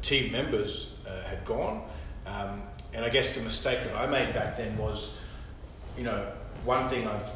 [0.00, 1.82] team members uh, had gone.
[2.24, 2.62] Um,
[2.92, 5.20] and I guess the mistake that I made back then was,
[5.98, 6.24] you know,
[6.64, 7.28] one thing I've,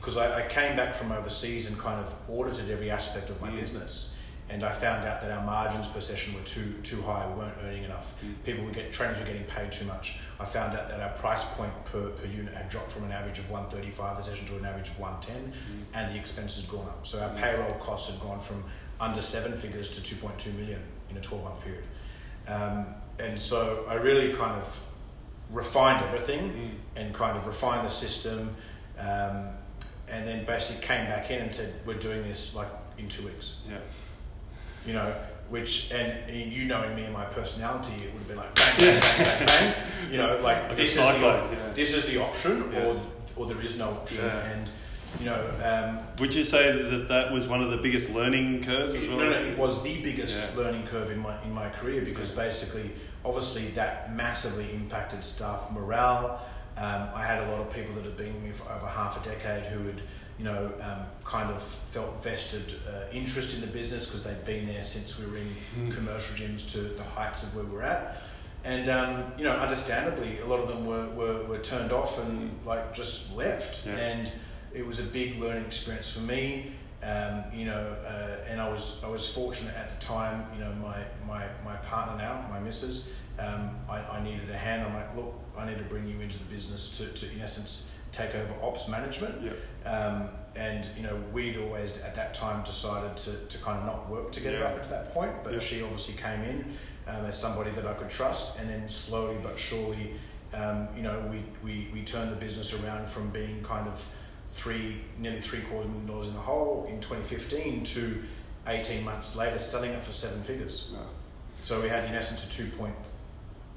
[0.00, 3.50] because I, I came back from overseas and kind of audited every aspect of my
[3.50, 4.18] business.
[4.50, 7.26] And I found out that our margins per session were too too high.
[7.28, 8.12] We weren't earning enough.
[8.44, 10.18] People were get trainers were getting paid too much.
[10.38, 13.38] I found out that our price point per, per unit had dropped from an average
[13.38, 15.52] of 135 a session to an average of 110,
[15.94, 17.06] and the expenses had gone up.
[17.06, 18.62] So our payroll costs had gone from
[19.00, 20.80] under seven figures to 2.2 million
[21.10, 21.84] in a 12 month period.
[22.48, 22.86] Um,
[23.18, 24.84] and so I really kind of
[25.50, 28.54] refined everything and kind of refined the system,
[28.98, 29.48] um,
[30.10, 32.68] and then basically came back in and said, "We're doing this like
[32.98, 33.78] in two weeks." Yeah.
[34.86, 35.14] You know,
[35.48, 39.00] which and you knowing me and my personality, it would have been like bang, bang,
[39.00, 39.74] bang, bang, bang.
[40.10, 41.58] You know, like, Like this is the op- yeah.
[41.74, 43.06] this is the option, Yes.
[43.36, 44.50] or or there is no option, Yeah.
[44.52, 44.70] and
[45.20, 48.94] you know, um, Would you say that that was one of the biggest learning curves
[48.94, 49.18] as it, well?
[49.18, 50.62] no, no, it was the biggest Yeah.
[50.62, 52.90] learning curve in my in my career because basically,
[53.24, 56.40] obviously, that massively impacted staff morale.
[56.78, 59.20] Um, I had a lot of people that had been with me for over half
[59.20, 60.00] a decade who had,
[60.42, 64.66] you know, um, kind of felt vested uh, interest in the business because they'd been
[64.66, 65.90] there since we were in Hmm.
[65.90, 68.20] commercial gyms to the heights of where we're at.
[68.64, 72.50] And um, you know, understandably, a lot of them were, were, were turned off and
[72.66, 73.86] like just left.
[73.86, 73.96] Yeah.
[73.96, 74.32] And
[74.74, 76.72] it was a big learning experience for me.
[77.04, 80.44] Um, you know, uh, and I was I was fortunate at the time.
[80.54, 84.82] You know, my my, my partner now, my missus, um, I, I needed a hand.
[84.82, 87.94] I'm like, look, I need to bring you into the business to, to in essence
[88.12, 89.40] take over ops management.
[89.86, 94.08] Um, and you know, we'd always at that time decided to, to kind of not
[94.10, 94.66] work together Yeah.
[94.66, 95.32] up to that point.
[95.42, 95.58] But Yeah.
[95.60, 96.64] she obviously came in
[97.06, 100.12] um, as somebody that I could trust, and then slowly but surely,
[100.54, 104.04] um, you know, we, we we turned the business around from being kind of
[104.50, 108.22] three nearly three quarters million dollars in the hole in 2015 to
[108.66, 110.92] 18 months later selling it for seven figures.
[110.94, 111.06] Wow.
[111.62, 112.94] So we had in essence a two point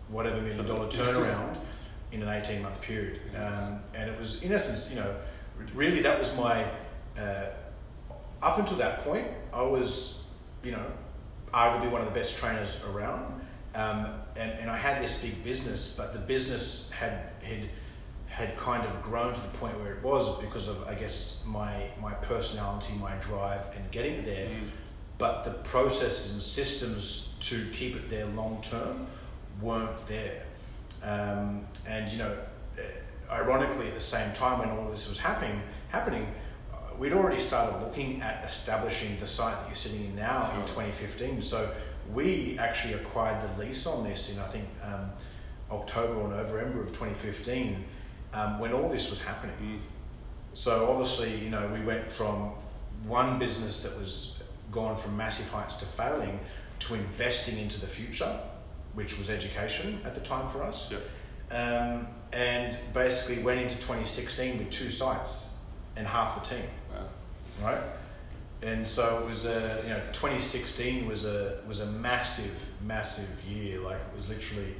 [0.10, 1.58] whatever million dollar turnaround
[2.12, 3.20] in an 18 month period.
[3.38, 5.16] Um, and it was in essence, you know,
[5.74, 6.66] really that was my,
[7.18, 7.47] uh,
[8.41, 10.24] up until that point, I was,
[10.64, 10.86] you know,
[11.53, 13.41] arguably one of the best trainers around.
[13.76, 17.68] Um, and, and I had this big business, but the business had, had,
[18.28, 21.89] had kind of grown to the point where it was because of, I guess, my,
[22.01, 24.49] my personality, my drive, and getting it there.
[25.18, 29.08] But the processes and systems to keep it there long term
[29.62, 30.43] weren't there.
[31.03, 32.38] Um, and you know,
[32.78, 32.82] uh,
[33.32, 36.28] ironically, at the same time when all this was happening, happening,
[36.74, 40.66] uh, we'd already started looking at establishing the site that you're sitting in now in
[40.66, 41.42] 2015.
[41.42, 41.72] So
[42.14, 45.10] we actually acquired the lease on this in I think um,
[45.72, 47.84] October or November of 2015
[48.34, 49.82] um, when all this was happening.
[50.54, 52.52] So obviously, you know, we went from
[53.08, 56.40] one business that was gone from massive heights to failing
[56.80, 58.40] to investing into the future,
[58.94, 60.92] which was education at the time for us.
[60.92, 61.02] Yep.
[61.52, 65.64] Um, and basically went into 2016 with two sites
[65.96, 67.08] and half the team, Wow.
[67.64, 67.82] right?
[68.62, 73.80] And so it was a, you know, 2016 was a was a massive, massive year.
[73.80, 74.74] Like it was literally,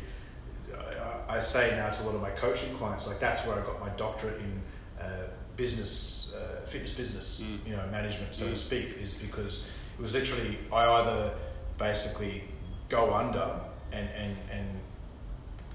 [1.30, 3.66] I, I say now to a lot of my coaching clients, like that's where I
[3.66, 4.62] got my doctorate in
[5.00, 10.14] uh, business, uh, fitness business, you know, management, so to speak, is because it was
[10.14, 11.34] literally I either
[11.78, 12.44] basically
[12.90, 13.60] go under
[13.94, 14.68] and and and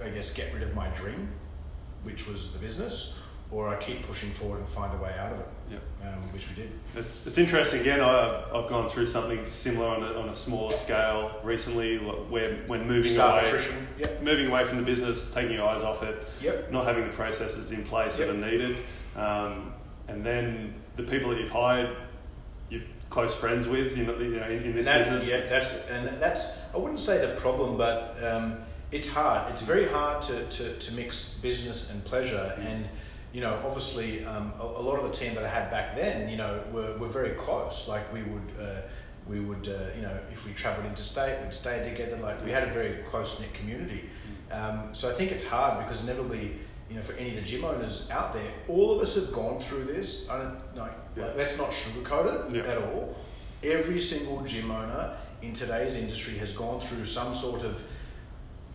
[0.05, 1.29] I guess, get rid of my dream,
[2.05, 5.41] which was the business, or I keep pushing forward and find a way out of
[5.41, 5.47] it.
[5.73, 5.83] Yep.
[6.05, 6.71] Um, which we did.
[6.97, 7.81] It's, it's interesting.
[7.81, 12.57] Again, I, I've gone through something similar on a, on a smaller scale recently, where
[12.67, 13.87] when moving Staff away, attrition.
[13.99, 14.23] Yep.
[14.23, 16.73] moving away from the business, taking your eyes off it, Yep.
[16.73, 18.79] not having the processes in place that are needed,
[19.17, 19.73] um,
[20.09, 21.91] and then the people that you've hired,
[22.69, 25.29] you're close friends with, you know, you know in, in this that- business.
[25.29, 28.59] Yeah, that's and that's I wouldn't say the problem, but um,
[28.93, 29.51] it's hard.
[29.51, 32.53] It's very hard to, to, to mix business and pleasure.
[32.59, 32.67] Mm.
[32.67, 32.89] And
[33.33, 36.29] you know, obviously, um, a, a lot of the team that I had back then,
[36.29, 37.89] you know, were, were very close.
[37.89, 38.53] Like we would.
[38.61, 38.81] Uh,
[39.29, 42.17] we would, uh, you know, if we travelled interstate, we'd stay together.
[42.17, 44.09] Like we had a very close knit community.
[44.51, 46.55] Um, so I think it's hard because inevitably,
[46.89, 49.61] you know, for any of the gym owners out there, all of us have gone
[49.61, 50.29] through this.
[50.29, 51.27] I don't like, Yeah.
[51.27, 52.73] like let's not sugarcoat it Yeah.
[52.73, 53.17] at all.
[53.63, 57.81] Every single gym owner in today's industry has gone through some sort of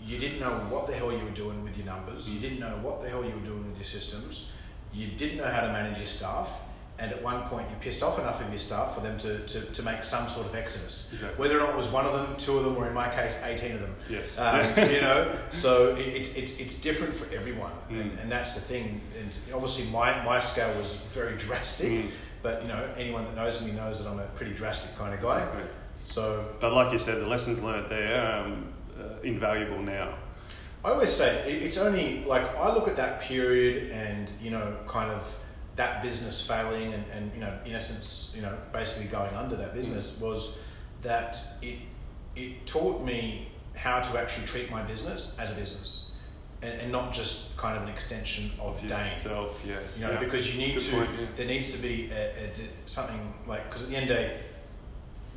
[0.05, 2.77] you didn't know what the hell you were doing with your numbers, you didn't know
[2.81, 4.53] what the hell you were doing with your systems,
[4.93, 6.61] you didn't know how to manage your staff,
[6.99, 9.59] and at one point you pissed off enough of your staff for them to, to,
[9.73, 11.11] to make some sort of exodus.
[11.13, 11.37] Exactly.
[11.41, 13.41] Whether or not it was one of them, two of them, or in my case,
[13.43, 13.95] 18 of them.
[14.09, 14.39] Yes.
[14.39, 18.21] Um, you know, so it, it, it, it's different for everyone, and, Mm.
[18.21, 19.01] and that's the thing.
[19.19, 22.09] And obviously, my, my scale was very drastic, Mm.
[22.43, 25.21] but you know, anyone that knows me knows that I'm a pretty drastic kind of
[25.21, 25.39] guy.
[25.39, 25.63] Exactly.
[26.05, 28.67] So But like you said, the lessons learned there um,
[29.25, 30.15] invaluable now.
[30.83, 35.11] I always say it's only like I look at that period and you know kind
[35.11, 35.35] of
[35.75, 39.73] that business failing and, and you know in essence you know basically going under that
[39.73, 40.63] business was
[41.01, 41.79] that it
[42.35, 46.13] it taught me how to actually treat my business as a business
[46.61, 48.99] and, and not just kind of an extension of Of Dane.
[48.99, 49.99] yourself, yes.
[49.99, 50.19] You know, yeah.
[50.19, 50.95] because you need Good to.
[50.95, 51.25] point, yeah.
[51.35, 52.53] There needs to be a, a
[52.85, 54.37] something like because at the end of the day,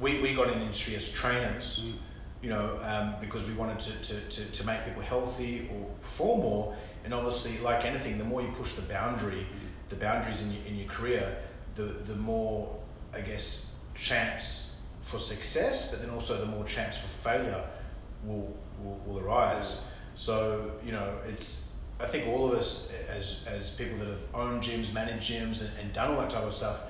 [0.01, 1.85] we, we got in the industry as trainers.
[1.87, 1.93] Mm.
[2.41, 6.41] You know, um, because we wanted to, to, to, to make people healthy or perform
[6.41, 6.77] more.
[7.05, 9.47] And obviously, like anything, the more you push the boundary,
[9.89, 11.37] the boundaries in your, in your career,
[11.75, 12.77] the, the more,
[13.13, 17.65] I guess, chance for success, but then also the more chance for failure
[18.25, 19.93] will, will, will arise.
[20.15, 24.63] So, you know, it's, I think all of us as, as people that have owned
[24.63, 26.83] gyms, managed gyms, and, and done all that type of stuff,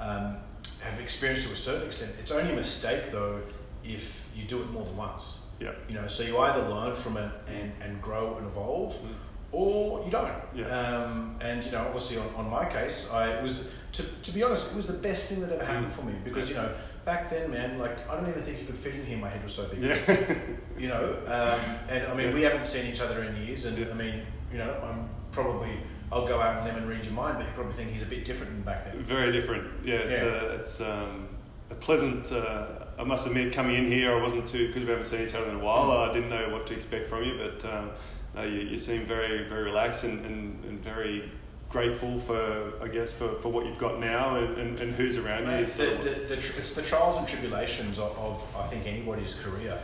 [0.00, 0.36] um,
[0.80, 2.16] have experienced to a certain extent.
[2.20, 3.40] It's only a mistake though
[3.88, 5.52] if you do it more than once.
[5.60, 5.72] Yeah.
[5.88, 8.96] You know, so you either learn from it and, and grow and evolve,
[9.50, 10.30] or you don't.
[10.54, 10.66] Yeah.
[10.66, 14.42] Um, and you know, obviously, on, on my case, I it was to, to be
[14.42, 15.92] honest, it was the best thing that ever happened Mm.
[15.92, 16.70] for me because you know,
[17.04, 19.16] back then, man, like I don't even think you could fit in here.
[19.18, 19.82] My head was so big.
[19.82, 20.34] Yeah.
[20.78, 22.34] You know, um, and I mean, Yeah.
[22.34, 23.86] we haven't seen each other in years, and Yeah.
[23.90, 24.22] I mean,
[24.52, 25.72] you know, I'm probably
[26.12, 28.06] I'll go out and limb and read your mind, but you probably think he's a
[28.06, 29.02] bit different than back then.
[29.02, 29.64] Very different.
[29.84, 30.28] Yeah, it's, Yeah.
[30.28, 31.27] A, it's um,
[31.70, 32.32] a pleasant.
[32.32, 32.66] Uh,
[32.98, 35.48] I must admit, coming in here, I wasn't too because we haven't seen each other
[35.50, 35.90] in a while.
[35.92, 37.90] I didn't know what to expect from you, but um,
[38.34, 41.30] no, you, you seem very, very relaxed and, and, and very
[41.68, 45.42] grateful for, I guess, for, for what you've got now and, and, and who's around
[45.42, 45.46] you.
[45.48, 49.78] Mate, So, the, the, it's the trials and tribulations of, of I think anybody's career.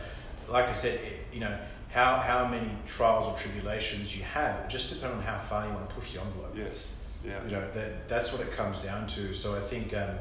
[0.49, 0.99] Like I said,
[1.31, 1.57] you know
[1.91, 5.89] how how many trials or tribulations you have just depends on how far you want
[5.89, 6.53] to push the envelope.
[6.55, 9.33] yes, yeah, You know that that's what it comes down to.
[9.33, 10.15] So I think um,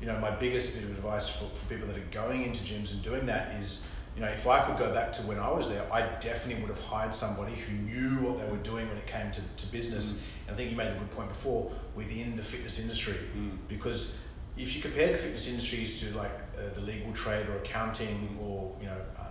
[0.00, 2.92] you know my biggest bit of advice for, for people that are going into gyms
[2.92, 5.68] and doing that is you know if I could go back to when I was
[5.72, 9.06] there, I definitely would have hired somebody who knew what they were doing when it
[9.06, 10.24] came to, to business.
[10.46, 13.58] And I think you made a good point before within the fitness industry Mm.
[13.68, 14.20] because
[14.56, 18.74] if you compare the fitness industries to like uh, the legal trade or accounting or
[18.80, 19.26] you know um,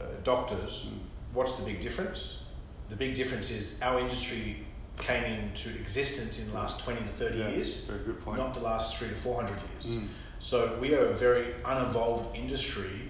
[0.00, 0.98] uh, doctors,
[1.32, 2.50] what's the big difference?
[2.88, 4.65] The big difference is our industry
[4.98, 8.38] came into existence in the last 20 to 30 yeah, years, Very good point.
[8.38, 9.98] not the last three to 400 years.
[9.98, 10.08] Mm.
[10.38, 13.02] So we are a very unevolved industry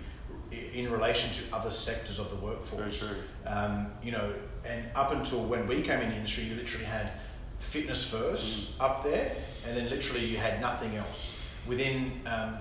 [0.50, 3.02] in relation to other sectors of the workforce.
[3.02, 3.22] Very true.
[3.46, 4.32] Um, you know,
[4.64, 7.12] and up until when we came in the industry, you literally had
[7.58, 11.42] fitness first up there, and then literally you had nothing else.
[11.66, 12.56] Within um,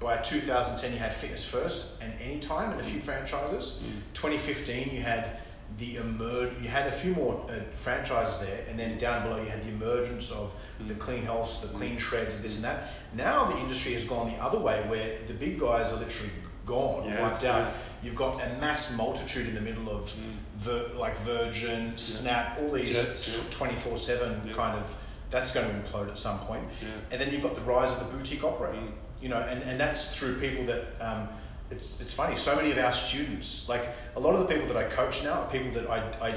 [0.00, 3.84] by 2010, you had fitness first and anytime and a few franchises.
[4.14, 5.38] 2015, you had
[5.76, 6.50] the emerge.
[6.60, 9.68] You had a few more uh, franchises there, and then down below you had the
[9.68, 10.52] emergence of
[10.86, 12.88] the clean health, the clean shreds, and this and that.
[13.14, 16.32] Now the industry has gone the other way, where the big guys are literally
[16.66, 17.68] gone, Yes, wiped out.
[17.68, 17.74] yeah.
[18.02, 20.10] You've got a mass multitude in the middle of
[20.56, 24.96] Vir, like Virgin, Snap, all these twenty four seven kind of.
[25.30, 26.64] That's going to implode at some point.
[26.80, 26.88] Yeah.
[27.10, 28.78] And then you've got the rise of the boutique operator.
[28.80, 28.92] Mm.
[29.20, 30.84] You know, and, and that's through people that.
[31.00, 31.28] Um,
[31.70, 32.36] it's, it's funny.
[32.36, 35.42] So many of our students, like a lot of the people that I coach now,
[35.42, 35.98] are people that I,
[36.30, 36.34] I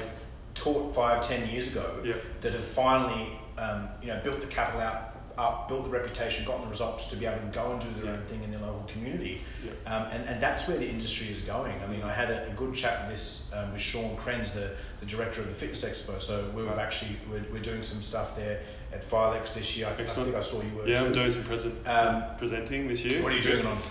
[0.55, 2.13] taught five, ten years ago, Yeah.
[2.41, 5.07] that have finally, um, you know, built the capital out
[5.37, 8.13] up, built the reputation, gotten the results to be able to go and do their
[8.13, 9.39] own thing in their local community.
[9.65, 9.71] Yeah.
[9.91, 11.81] Um, and, and that's where the industry is going.
[11.81, 14.71] I mean, I had a, a good chat with this um, with Sean Krenz, the,
[14.99, 16.19] the director of the Fitness Expo.
[16.19, 16.77] So we've Right.
[16.77, 18.59] actually we're, we're doing some stuff there
[18.91, 19.87] at Filex this year.
[19.87, 21.05] I, think- I think I saw you were Yeah, too.
[21.05, 23.23] I'm doing some present, Um, presenting this year.
[23.23, 23.81] What are you doing on?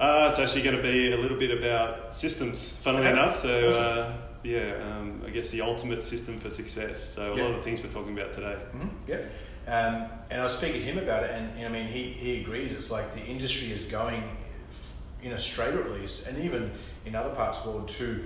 [0.00, 3.12] Uh, it's actually going to be a little bit about systems, funnily Okay.
[3.12, 3.36] enough.
[3.38, 3.84] So, Awesome.
[3.84, 6.98] uh, yeah, um, I guess the ultimate system for success.
[7.04, 7.42] So, a Yeah.
[7.42, 8.56] lot of the things we're talking about today.
[8.72, 9.16] hmm Yeah.
[9.66, 12.40] Um, and I was speaking to him about it, and know, I mean, he, he
[12.40, 12.72] agrees.
[12.74, 14.22] It's like the industry is going
[15.22, 16.70] in Australia at least, and even
[17.04, 18.24] in other parts of the world, to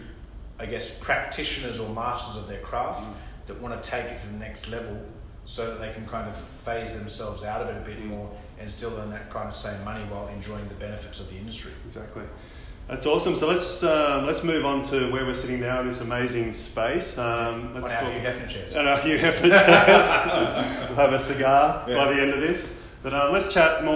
[0.60, 3.14] I guess practitioners or masters of their craft Mm.
[3.48, 4.96] that want to take it to the next level,
[5.44, 8.06] so that they can kind of phase themselves out of it a bit Mm.
[8.06, 11.36] more and still earn that kind of same money while enjoying the benefits of the
[11.36, 11.72] industry.
[11.86, 12.22] Exactly.
[12.88, 13.34] That's awesome.
[13.34, 17.16] So let's um, let's move on to where we're sitting now in this amazing space.
[17.16, 18.74] Um, let's On our Hugh Hefner chairs.
[18.74, 20.88] And our Hugh Hefner chairs.
[20.90, 21.94] we'll have a cigar Yeah.
[21.96, 22.82] by the end of this.
[23.02, 23.92] But um, let's chat more.